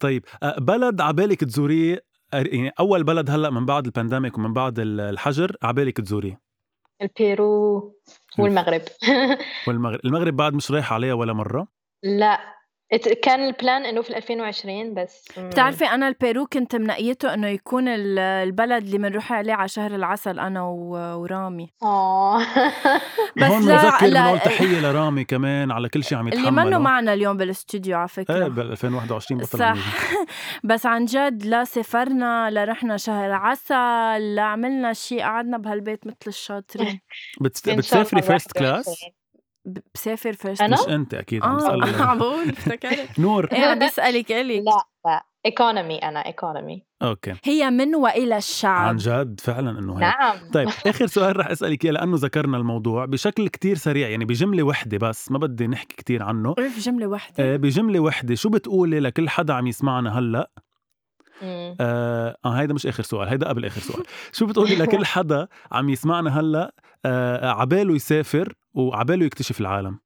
طيب 0.00 0.24
بلد 0.58 1.00
عبالك 1.00 1.44
تزوريه 1.44 2.13
يعني 2.36 2.72
أول 2.80 3.04
بلد 3.04 3.30
هلأ 3.30 3.50
من 3.50 3.66
بعد 3.66 3.84
ال 3.86 3.92
pandemic 3.92 4.38
ومن 4.38 4.52
بعد 4.52 4.78
ال- 4.78 5.00
الحجر 5.00 5.56
عبالك 5.62 5.96
تزوريه. 6.00 6.40
البيرو 7.02 7.94
والمغرب. 8.38 8.82
والمغرب. 9.68 10.00
المغرب 10.04 10.36
بعد 10.36 10.54
مش 10.54 10.70
رايحه 10.70 10.94
عليها 10.94 11.14
ولا 11.14 11.32
مرة؟ 11.32 11.68
لا. 12.02 12.38
كان 13.22 13.40
ال 13.46 13.54
plan 13.54 13.84
إنه 13.84 14.02
في 14.02 14.16
2020 14.16 14.94
بس. 14.94 15.24
بتعرفي 15.38 15.84
أنا 15.84 16.08
البيرو 16.08 16.46
كنت 16.46 16.76
منقيته 16.76 17.34
إنه 17.34 17.48
يكون 17.48 17.88
ال- 17.88 18.18
البلد 18.18 18.84
اللي 18.84 18.98
بنروح 18.98 19.32
عليه 19.32 19.52
على 19.54 19.68
شهر 19.68 19.94
العسل 19.94 20.38
أنا 20.38 20.62
ورامي. 20.62 21.70
آه. 21.82 22.38
بس 23.36 23.42
هون 23.50 23.68
لا- 23.68 23.82
بذكر 23.90 24.06
لا- 24.06 24.22
بنقول 24.24 24.38
تحية 24.38 24.80
لرامي 24.80 25.24
كمان 25.24 25.70
على 25.70 25.88
كل 25.88 26.04
شيء 26.04 26.18
عم 26.18 26.28
اللي 26.28 26.40
يتحمله. 26.40 26.64
منه 26.64 26.78
معنا 26.78 27.12
اليوم 27.14 27.36
بالاستوديو 27.36 27.96
على 27.96 28.08
إيه 28.18 28.24
فكره 28.24 28.48
بال 28.48 28.70
2021 28.72 29.40
بطل 29.40 29.58
صح. 29.58 29.74
بس 30.64 30.86
عن 30.86 31.04
جد 31.04 31.44
لا 31.46 31.64
سافرنا 31.64 32.50
لا 32.50 32.64
رحنا 32.64 32.96
شهر 32.96 33.32
عسل 33.32 34.34
لا 34.34 34.42
عملنا 34.42 34.92
شيء 34.92 35.20
قعدنا 35.22 35.58
بهالبيت 35.58 36.06
مثل 36.06 36.16
الشاطرين. 36.26 37.00
بتسافري 37.40 38.22
فيرست 38.22 38.56
21. 38.60 38.72
كلاس 38.82 38.88
ب- 38.88 39.23
بسافر 39.94 40.32
فيرست 40.32 40.60
أنا؟ 40.62 40.76
مش 40.82 40.88
أنت 40.88 41.14
أكيد. 41.14 41.42
عم 41.44 41.58
آه 41.58 42.14
بقول 42.14 42.48
افتكرت. 42.58 43.18
نور. 43.18 43.48
إيه 43.52 43.64
عم 43.64 43.78
بسألك 43.78 44.32
الك 44.32 44.64
لا 44.64 44.82
لا. 45.06 45.24
ايكونومي 45.46 45.98
أنا 45.98 46.26
ايكونومي 46.26 46.82
أوكي. 47.02 47.34
هي 47.44 47.70
من 47.70 47.94
وإلى 47.94 48.32
عن 48.32 48.38
الشعب 48.38 48.96
جد؟ 48.98 49.40
فعلا 49.40 49.70
إنه 49.78 49.92
هيك. 49.94 50.00
نعم. 50.00 50.36
طيب 50.52 50.68
آخر 50.86 51.06
سؤال 51.06 51.36
رح 51.36 51.46
أسألك 51.50 51.84
إياه 51.84 51.92
لأنه 51.92 52.16
ذكرنا 52.16 52.56
الموضوع 52.56 53.04
بشكل 53.04 53.48
كتير 53.48 53.76
سريع 53.76 54.08
يعني 54.08 54.24
بجملة 54.24 54.62
وحدة 54.62 54.98
بس 55.08 55.30
ما 55.30 55.38
بدي 55.38 55.66
نحكي 55.66 55.96
كتير 55.96 56.22
عنه. 56.22 56.54
في 56.54 56.80
جملة 56.80 57.06
واحدة 57.06 57.44
آه، 57.54 57.56
بجملة 57.56 58.00
وحدة 58.00 58.34
شو 58.34 58.48
بتقولي 58.48 59.00
لكل 59.00 59.28
حدا 59.28 59.54
عم 59.54 59.66
يسمعنا 59.66 60.18
هلأ. 60.18 60.50
آه, 61.42 62.36
آه 62.44 62.50
هيدا 62.50 62.74
مش 62.74 62.86
آخر 62.86 63.02
سؤال 63.02 63.28
هيدا 63.28 63.48
قبل 63.48 63.64
آخر 63.64 63.80
سؤال. 63.80 64.02
شو 64.32 64.46
بتقولي 64.46 64.74
لكل 64.84 65.04
حدا 65.04 65.48
عم 65.72 65.88
يسمعنا 65.88 66.40
هلأ 66.40 66.74
آه 67.04 67.50
عباله 67.50 67.94
يسافر 67.94 68.54
وعباله 68.74 69.26
يكتشف 69.26 69.60
العالم؟ 69.60 69.98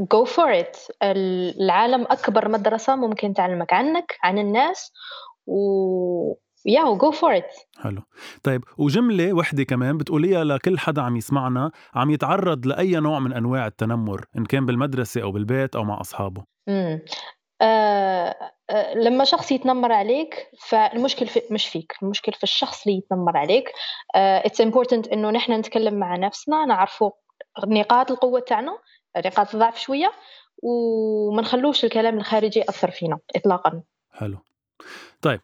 go 0.00 0.26
for 0.28 0.62
it. 0.62 0.90
العالم 1.02 2.02
أكبر 2.10 2.48
مدرسة 2.48 2.96
ممكن 2.96 3.34
تعلمك 3.34 3.72
عنك 3.72 4.18
عن 4.22 4.38
الناس 4.38 4.92
و 5.46 6.34
yeah 6.68 6.98
go 6.98 7.12
for 7.12 7.40
it. 7.40 7.82
حلو. 7.82 8.02
طيب 8.42 8.64
وجملة 8.78 9.32
وحدة 9.32 9.62
كمان 9.64 9.98
بتقوليها 9.98 10.44
لكل 10.44 10.78
حدا 10.78 11.02
عم 11.02 11.16
يسمعنا 11.16 11.70
عم 11.94 12.10
يتعرض 12.10 12.66
لأي 12.66 12.92
نوع 13.00 13.18
من 13.18 13.32
أنواع 13.32 13.66
التنمر 13.66 14.24
إن 14.38 14.44
كان 14.44 14.66
بالمدرسة 14.66 15.22
أو 15.22 15.32
بالبيت 15.32 15.76
أو 15.76 15.84
مع 15.84 16.00
أصحابه؟ 16.00 16.44
مم. 16.68 17.00
آه، 17.62 17.64
آه، 17.64 18.52
لما 18.94 19.24
شخص 19.24 19.52
يتنمر 19.52 19.92
عليك 19.92 20.50
فالمشكل 20.58 21.26
في 21.26 21.42
مش 21.50 21.68
فيك 21.68 21.92
المشكل 22.02 22.32
في 22.32 22.42
الشخص 22.42 22.86
اللي 22.86 22.98
يتنمر 22.98 23.36
عليك. 23.36 23.72
آه، 24.14 24.42
it's 24.42 24.64
important 24.64 25.12
إنه 25.12 25.30
نحن 25.30 25.52
نتكلم 25.52 25.94
مع 25.94 26.16
نفسنا 26.16 26.64
نعرفوا 26.64 27.10
نقاط 27.66 28.10
القوة 28.10 28.40
تاعنا 28.40 28.78
نقاط 29.16 29.54
الضعف 29.54 29.78
شوية 29.78 30.12
وما 30.62 31.42
نخلوش 31.42 31.84
الكلام 31.84 32.18
الخارجي 32.18 32.60
يأثر 32.60 32.90
فينا 32.90 33.18
إطلاقا. 33.36 33.82
حلو. 34.12 34.38
طيب 35.22 35.40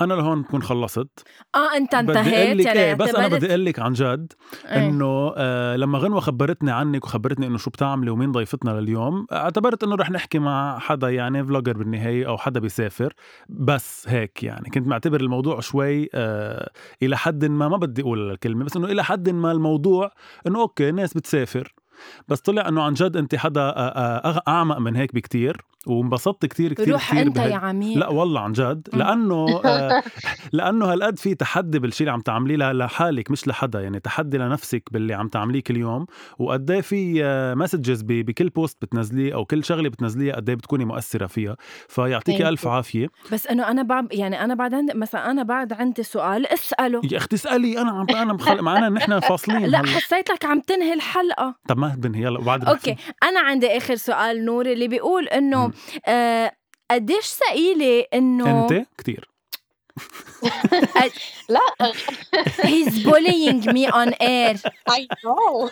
أنا 0.00 0.14
لهون 0.14 0.42
بكون 0.42 0.62
خلصت. 0.62 1.08
آه 1.54 1.76
أنت 1.76 1.94
بدي 1.96 2.18
انتهيت 2.18 2.56
لك 2.56 2.66
يعني 2.66 2.78
إيه 2.80 2.94
بس 2.94 3.08
أنا 3.08 3.18
اعتبرت- 3.18 3.38
بدي 3.40 3.48
أقول 3.50 3.64
لك 3.64 3.78
عن 3.78 3.92
جد 3.92 4.32
إيه. 4.66 4.88
إنه 4.88 5.32
آه 5.36 5.76
لما 5.76 5.98
غنوة 5.98 6.20
خبرتني 6.20 6.70
عنك 6.70 7.04
وخبرتني 7.04 7.46
إنه 7.46 7.58
شو 7.58 7.70
بتعملي 7.70 8.10
ومين 8.10 8.32
ضيفتنا 8.32 8.70
لليوم 8.70 9.26
اعتبرت 9.32 9.84
إنه 9.84 9.94
رح 9.96 10.10
نحكي 10.10 10.38
مع 10.38 10.78
حدا 10.78 11.10
يعني 11.10 11.44
فلوجر 11.44 11.78
بالنهاية 11.78 12.28
أو 12.28 12.38
حدا 12.38 12.60
بيسافر. 12.60 13.14
بس 13.48 14.08
هيك 14.08 14.42
يعني 14.42 14.70
كنت 14.70 14.86
معتبر 14.86 15.20
الموضوع 15.20 15.60
شوي 15.60 16.08
آه 16.14 16.70
إلى 17.02 17.16
حد 17.16 17.44
ما 17.44 17.68
ما 17.68 17.76
بدي 17.76 18.02
أقول 18.02 18.30
الكلمة 18.30 18.64
بس 18.64 18.76
إنه 18.76 18.86
إلى 18.86 19.04
حد 19.04 19.28
ما 19.30 19.52
الموضوع 19.52 20.10
إنه 20.46 20.60
okay 20.60 20.90
ناس 20.90 21.14
بتسافر. 21.14 21.74
بس 22.28 22.40
طلع 22.40 22.68
إنه 22.68 22.82
عن 22.82 22.94
جد 22.94 23.16
أنت 23.16 23.34
حدا 23.34 23.60
آه، 23.60 23.72
آه، 24.28 24.42
أعمق 24.48 24.78
من 24.78 24.96
هيك 24.96 25.14
بكتير. 25.14 25.56
وانبسطت 25.86 26.46
كتير 26.46 26.72
كتير 26.72 26.92
روح 26.92 27.10
كتير 27.10 27.22
أنت 27.26 27.36
بهال- 27.36 27.50
يا 27.50 27.56
عميق 27.56 27.98
لا 27.98 28.08
والله 28.08 28.40
عن 28.40 28.52
جد. 28.52 28.88
لأنه 28.92 29.46
آه 29.64 30.02
لأنه 30.52 30.92
هالقد 30.92 31.18
في 31.18 31.34
تحدي 31.34 31.78
بالشيء 31.78 32.00
اللي 32.00 32.12
عم 32.12 32.20
تعمليه 32.20 32.72
لحالك 32.72 33.30
مش 33.30 33.48
لحدا 33.48 33.80
يعني 33.80 34.00
تحدي 34.00 34.38
لنفسك 34.38 34.82
باللي 34.92 35.14
عم 35.14 35.28
تعمليه 35.28 35.62
كل 35.62 35.76
يوم 35.76 36.06
وقد 36.38 36.70
إيه 36.70 36.80
في 36.80 37.22
messages 37.56 38.02
بكل 38.02 38.48
post 38.48 38.78
بتنزليه 38.82 39.34
أو 39.34 39.44
كل 39.44 39.64
شغلة 39.64 39.88
بتنزليها 39.88 40.36
قد 40.36 40.48
إيه 40.48 40.56
بتكوني 40.56 40.84
مؤثرة 40.84 41.26
فيها. 41.26 41.56
فيعطيكي 41.88 42.48
ألف. 42.48 42.66
عافية. 42.66 43.08
بس 43.32 43.46
انه 43.46 43.70
أنا 43.70 43.82
بعد 43.82 44.12
يعني 44.12 44.44
أنا 44.44 44.54
بعد 44.54 44.74
عندي 44.74 44.92
مثلا 44.94 45.30
أنا 45.30 45.42
بعد 45.42 45.72
عندي 45.72 46.02
سؤال 46.02 46.46
اسأله. 46.46 47.00
يا 47.12 47.16
أختي 47.16 47.36
اسالي 47.36 47.80
أنا 47.80 47.90
عم 47.90 48.06
أنا 48.10 48.32
مخل... 48.32 48.62
معنا 48.62 48.88
نحن 48.88 49.20
فاصلين 49.28 49.64
لا. 49.66 49.78
حسيتك 49.86 50.44
عم 50.44 50.60
تنهي 50.60 50.92
الحلقة. 50.92 51.54
طب 51.68 51.78
ما 51.78 51.94
بنهي 51.98 52.22
يلا 52.22 52.40
بعد 52.40 52.64
okay. 52.64 52.96
أنا 53.22 53.40
عندي 53.40 53.76
آخر 53.76 53.94
سؤال 53.94 54.44
نور 54.44 54.66
اللي 54.66 54.88
بيقول 54.88 55.24
إنه. 55.28 55.70
آه 56.06 56.52
قديش 56.90 57.24
ثقيلة 57.26 58.04
إنه 58.14 58.62
انت 58.64 58.86
كتير. 58.98 59.28
لا. 61.48 61.92
He's 62.62 62.94
bullying 63.04 63.60
me 63.76 63.86
on 64.00 64.08
air. 64.20 64.56
I 64.90 65.06
know. 65.24 65.70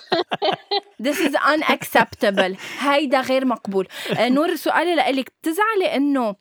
This 1.02 1.18
is 1.20 1.34
unacceptable. 1.54 2.56
هيدا 2.78 3.20
غير 3.20 3.44
مقبول. 3.44 3.88
آه، 4.18 4.28
نور 4.28 4.56
سؤالي 4.56 4.94
لإلك. 4.94 5.32
بتزعلي 5.42 5.96
إنه 5.96 6.36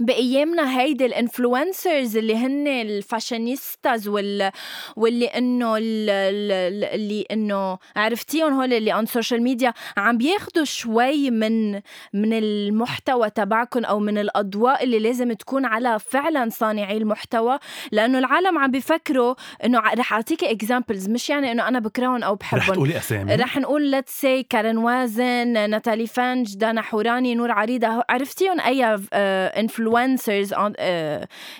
بأيامنا 0.00 0.80
هيدي 0.80 1.06
ال 1.06 1.15
influencers 1.15 2.16
اللي 2.16 2.36
هن 2.36 2.66
ال 2.68 2.79
fashionistas 2.79 4.08
وال 4.08 4.50
واللي 4.96 5.26
إنه 5.26 5.76
ال- 5.76 6.10
ال- 6.10 6.84
اللي 6.84 7.26
إنه 7.30 7.78
عرفتيهم 7.96 8.52
هول 8.52 8.72
اللي 8.72 8.94
on 8.94 9.06
social 9.06 9.42
media 9.42 9.74
عم 9.96 10.18
بياخدوا 10.18 10.64
شوي 10.64 11.30
من 11.30 11.72
من 12.12 12.32
المحتوى 12.32 13.30
تبعكم 13.30 13.84
أو 13.84 13.98
من 13.98 14.18
الأضواء 14.18 14.84
اللي 14.84 14.98
لازم 14.98 15.32
تكون 15.32 15.64
على 15.64 15.98
فعلا 15.98 16.48
صانعي 16.50 16.96
المحتوى 16.96 17.58
لأنه 17.92 18.18
العالم 18.18 18.58
عم 18.58 18.70
بيفكروا 18.70 19.34
إنه 19.64 19.78
رح 19.78 20.12
اعطيكي 20.12 20.50
examples 20.50 21.08
مش 21.08 21.30
يعني 21.30 21.52
إنه 21.52 21.68
أنا 21.68 21.78
بكرههم 21.78 22.22
أو 22.22 22.32
رح 22.34 22.54
بحبهم 22.54 22.74
تقولي 22.74 22.98
أسامي. 22.98 23.34
رح 23.34 23.56
نقول 23.58 23.82
let's 23.90 24.20
say 24.20 24.42
كارن 24.42 24.76
وازن 24.76 25.70
ناتالي 25.70 26.06
فانج 26.06 26.56
دانا 26.56 26.82
حوراني 26.82 27.34
نور 27.34 27.50
عريضة 27.50 28.04
عرفتيهم 28.08 28.60
أي 28.60 28.84
influencers 29.14 29.83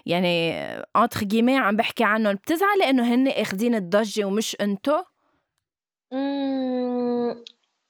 يعني 0.06 0.54
انتر 0.96 1.20
جيمي 1.20 1.58
عم 1.58 1.76
بحكي 1.76 2.04
عنهم. 2.04 2.34
بتزعلي 2.34 2.90
انه 2.90 3.14
هن 3.14 3.28
أخذين 3.28 3.74
الضجة 3.74 4.24
ومش 4.24 4.56
أنتو؟ 4.60 5.02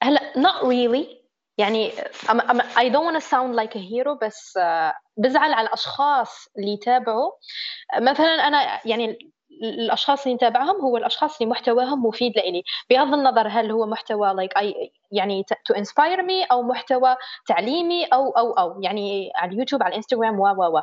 هلا 0.03 0.33
not 0.35 0.63
really. 0.63 1.25
يعني 1.57 1.91
I'm, 2.27 2.39
I'm, 2.39 2.61
I 2.61 2.89
don't 2.89 3.05
want 3.05 3.15
to 3.15 3.27
sound 3.29 3.55
like 3.55 3.75
a 3.75 3.79
hero 3.79 4.19
بس 4.21 4.57
آه، 4.57 4.93
بزعل 5.17 5.53
على 5.53 5.67
الأشخاص 5.67 6.47
اللي 6.57 6.73
يتابعوا. 6.73 7.31
مثلا 8.01 8.47
أنا 8.47 8.87
يعني 8.87 9.33
الأشخاص 9.63 10.23
اللي 10.23 10.35
نتابعهم 10.35 10.81
هو 10.81 10.97
الأشخاص 10.97 11.41
اللي 11.41 11.51
محتواهم 11.51 12.05
مفيد 12.05 12.33
لإلي. 12.37 12.63
بغض 12.89 13.13
النظر 13.13 13.47
هل 13.47 13.71
هو 13.71 13.85
محتوى 13.85 14.33
like 14.33 14.61
I 14.61 14.73
يعني 15.11 15.45
to 15.71 15.75
inspire 15.75 16.21
me 16.21 16.51
أو 16.51 16.63
محتوى 16.63 17.15
تعليمي 17.47 18.05
أو 18.05 18.29
أو 18.31 18.51
أو 18.51 18.81
يعني 18.81 19.31
على 19.35 19.51
اليوتيوب 19.51 19.83
على 19.83 19.91
الإنستغرام 19.91 20.39
و 20.39 20.43
و 20.47 20.77
و. 20.77 20.81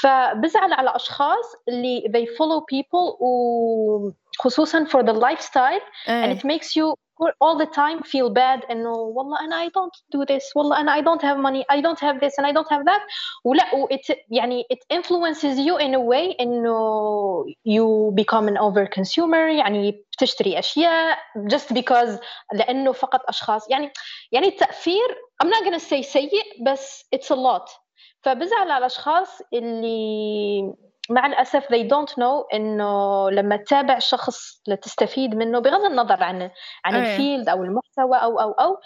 فبزعل 0.00 0.72
على 0.72 0.96
أشخاص 0.96 1.54
اللي 1.68 2.02
they 2.08 2.26
follow 2.36 2.60
people 2.60 3.22
و 3.22 4.10
خصوصا 4.38 4.84
for 4.84 5.02
the 5.02 5.12
lifestyle 5.14 5.82
and 6.06 6.10
إيه 6.10 6.38
it 6.38 6.42
makes 6.42 6.66
you 6.66 7.05
all 7.39 7.57
the 7.57 7.67
time 7.67 8.01
feel 8.03 8.29
bad 8.29 8.71
انه 8.71 8.91
والله 8.91 9.39
انا 9.39 9.65
I 9.65 9.69
don't 9.69 10.17
do 10.17 10.25
this 10.25 10.55
والله 10.55 10.79
انا 10.79 10.95
I 10.95 11.01
don't 11.01 11.21
have 11.21 11.37
money 11.37 11.63
I 11.77 11.81
don't 11.81 11.99
have 11.99 12.19
this 12.19 12.33
and 12.37 12.45
I 12.45 12.51
don't 12.51 12.69
have 12.69 12.85
that 12.85 13.01
ولا 13.45 13.75
و 13.75 13.87
it 13.87 14.17
يعني 14.29 14.63
it 14.73 14.97
influences 14.97 15.57
you 15.57 15.77
in 15.77 15.93
a 15.93 15.99
way 15.99 16.35
انه 16.39 17.45
you 17.67 18.11
become 18.21 18.47
an 18.47 18.57
over 18.57 18.87
consumer 18.99 19.57
يعني 19.57 20.05
بتشتري 20.13 20.59
اشياء 20.59 21.17
just 21.53 21.73
because 21.73 22.19
لانه 22.53 22.91
فقط 22.91 23.21
اشخاص 23.27 23.69
يعني 23.69 23.91
يعني 24.31 24.47
التاثير 24.47 25.07
I'm 25.43 25.47
not 25.47 25.65
gonna 25.65 25.83
say 25.89 26.01
سيء 26.01 26.63
بس 26.65 27.05
it's 27.15 27.29
a 27.31 27.37
lot 27.37 27.81
فبزعل 28.21 28.71
على 28.71 28.77
الاشخاص 28.77 29.41
اللي 29.53 30.73
مع 31.10 31.26
الأسف 31.26 31.64
they 31.64 31.88
don't 31.88 32.12
know 32.12 32.54
إنه 32.54 33.30
لما 33.30 33.56
تتابع 33.56 33.98
شخص 33.98 34.62
لتستفيد 34.68 35.34
منه 35.34 35.58
بغض 35.58 35.84
النظر 35.84 36.22
عن 36.22 36.50
عن 36.84 36.94
إيه. 36.94 37.12
الفيلد 37.12 37.48
أو 37.48 37.64
المحتوى 37.64 38.16
أو 38.16 38.40
أو 38.40 38.52
أو 38.52 38.76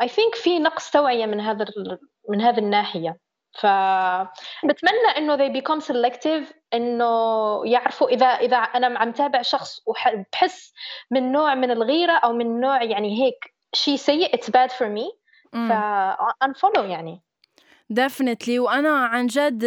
اي 0.00 0.08
ثينك 0.08 0.34
في 0.34 0.58
نقص 0.58 0.90
توعية 0.90 1.26
من 1.26 1.40
هذا 1.40 1.66
من 2.28 2.40
هذه 2.40 2.58
الناحية. 2.58 3.16
فبتمنى 3.58 5.08
إنه 5.16 5.36
they 5.36 5.62
become 5.62 5.80
selective 5.80 6.54
إنه 6.74 7.06
يعرفوا 7.66 8.08
إذا 8.08 8.26
إذا 8.26 8.56
أنا 8.56 8.98
عم 8.98 9.12
تابع 9.12 9.42
شخص 9.42 9.82
وبحس 9.86 10.72
من 11.10 11.32
نوع 11.32 11.54
من 11.54 11.70
الغيرة 11.70 12.12
أو 12.12 12.32
من 12.32 12.60
نوع 12.60 12.82
يعني 12.82 13.24
هيك 13.24 13.54
شيء 13.74 13.96
سيء 13.96 14.36
it's 14.36 14.48
bad 14.50 14.72
for 14.72 14.86
me. 14.86 15.18
ف 15.52 15.72
unfollow 16.44 16.84
يعني. 16.84 17.22
definitely 17.90 18.58
وأنا 18.58 18.88
عن 18.90 19.26
جد 19.26 19.64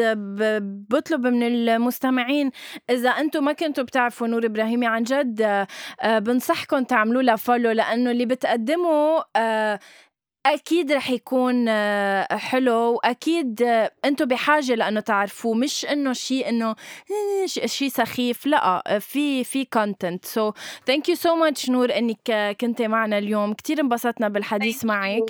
بطلب 0.90 1.28
من 1.28 1.44
المستمعين 1.44 2.52
إذا 2.90 3.10
أنتم 3.10 3.44
ما 3.46 3.54
كنتوا 3.54 3.84
بتعرفوا 3.84 4.28
نور 4.28 4.46
إبراهيمي 4.46 4.88
عن 4.88 5.04
جد 5.04 5.42
آه، 6.02 6.20
بنصحكم 6.20 6.84
تعملوا 6.84 7.22
لها 7.22 7.36
follow 7.36 7.72
لأنه 7.72 8.12
اللي 8.12 8.26
بتقدمه 8.26 9.24
آه، 9.36 9.80
أكيد 10.46 10.92
رح 10.92 11.10
يكون 11.10 11.66
آه، 11.70 12.36
حلو 12.38 12.74
وأكيد 12.94 13.62
أنتم 14.06 14.26
بحاجة 14.26 14.76
لأنه 14.76 15.00
تعرفوه. 15.00 15.54
مش 15.56 15.86
إنه 15.86 16.14
شيء 16.14 16.50
إنه 16.50 16.76
شيء 17.66 17.90
سخيف 17.90 18.46
لا 18.46 19.00
في 19.00 19.44
في 19.44 19.66
content 19.66 20.26
so 20.26 20.52
thank 20.88 21.10
you 21.10 21.16
so 21.16 21.36
much 21.36 21.70
نور 21.70 21.98
إنك 21.98 22.56
كنتي 22.62 22.88
معنا 22.88 23.18
اليوم. 23.18 23.54
كثير 23.54 23.80
انبسطنا 23.82 24.28
بالحديث 24.30 24.86
معك. 24.86 25.24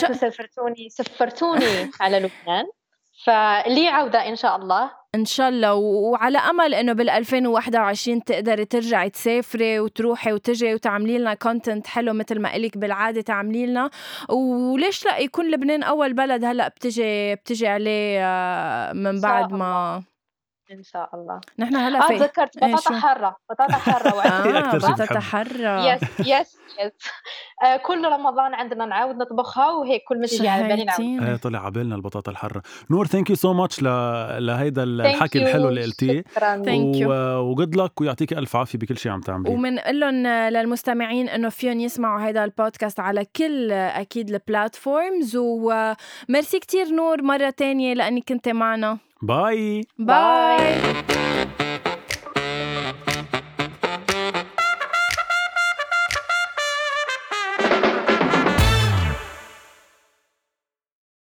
شاء- 0.00 0.12
سفرتوني 0.12 0.88
سفرتوني 0.90 1.90
على 2.00 2.16
لبنان. 2.18 2.64
فلي 3.24 3.88
عودة 3.88 4.28
إن 4.28 4.36
شاء 4.36 4.56
الله. 4.56 4.90
إن 5.14 5.24
شاء 5.24 5.48
الله. 5.48 5.74
و- 5.74 6.10
وعلى 6.10 6.38
أمل 6.38 6.74
إنه 6.74 6.92
بال 6.92 7.10
2021 7.10 8.24
تقدري 8.24 8.64
ترجعي 8.64 9.10
تسافري 9.10 9.80
وتروحي 9.80 10.32
وتجي 10.32 10.74
وتعملي 10.74 11.18
لنا 11.18 11.34
content 11.34 11.86
حلو 11.86 12.12
مثل 12.12 12.40
ما 12.40 12.56
إلك 12.56 12.76
بالعادة 12.78 13.20
تعملي 13.20 13.66
لنا. 13.66 13.90
وليش 14.28 15.04
لا 15.04 15.18
يكون 15.18 15.50
لبنان 15.50 15.82
أول 15.82 16.12
بلد 16.12 16.44
هلأ 16.44 16.68
بتجي 16.68 17.34
بتجي 17.34 17.66
عليه 17.68 18.18
آه، 18.24 18.92
من 18.92 19.06
إن 19.06 19.20
بعد 19.20 19.52
ما 19.52 20.02
إن 20.72 20.82
شاء 20.82 21.10
الله. 21.14 21.40
نحن 21.58 21.76
هلأ 21.76 21.98
آه 21.98 22.08
في 22.08 22.18
تذكرت 22.18 22.56
إيه، 22.56 22.72
بطاطا 22.74 22.92
شو؟ 22.94 23.00
حارة. 23.00 23.36
بطاطا 23.50 23.72
حارة 23.72 24.10
شي 24.70 24.76
بطاطا 24.78 25.04
بحبها. 25.04 25.20
حرة 25.20 25.94
yes 25.94 26.02
yes 26.20 26.26
yes 26.80 26.92
آه، 27.64 27.76
كل 27.76 28.04
رمضان 28.04 28.54
عندنا 28.54 28.86
نعاود 28.86 29.16
نطبخها 29.16 29.70
وهيك 29.70 30.02
كل 30.08 30.20
ما 30.20 30.26
تيجي 30.26 30.48
على 30.48 30.68
بالي. 30.68 30.86
إيه 31.28 31.36
طلع 31.36 31.66
عبالنا 31.66 31.94
البطاطا 31.94 32.30
الحرة 32.30 32.62
نور 32.90 33.06
thank 33.06 33.30
you 33.30 33.36
so 33.36 33.52
much 33.52 33.82
لهيدا 33.82 34.82
الحكي. 34.82 35.42
الحلو 35.42 35.68
اللي 35.68 35.82
قلتيه. 35.82 36.24
شكرا. 36.34 36.62
Thank 36.64 36.96
you. 36.96 37.08
وجود 37.38 37.76
لك 37.76 38.00
ويعطيك 38.00 38.32
ألف 38.32 38.56
عافية 38.56 38.78
بكل 38.78 38.98
شيء 38.98 39.12
عم 39.12 39.20
تعمليه. 39.20 39.52
ومنقول 39.52 40.00
لهم 40.00 40.26
للمستمعين 40.26 41.28
إنه 41.28 41.48
فيهم 41.48 41.80
يسمعوا 41.80 42.26
هيدا 42.26 42.44
البودكاست 42.44 43.00
على 43.00 43.24
كل 43.36 43.72
أكيد 43.72 44.30
البلاتفورمز 44.30 45.36
وميرسي 45.36 46.58
كتير 46.60 46.88
نور 46.88 47.22
مرة 47.22 47.50
تانية 47.50 47.94
لانك 47.94 48.24
كنت 48.28 48.48
معنا. 48.48 48.98
Bye. 49.20 49.84
Bye. 49.98 51.04
Bye. 51.06 51.34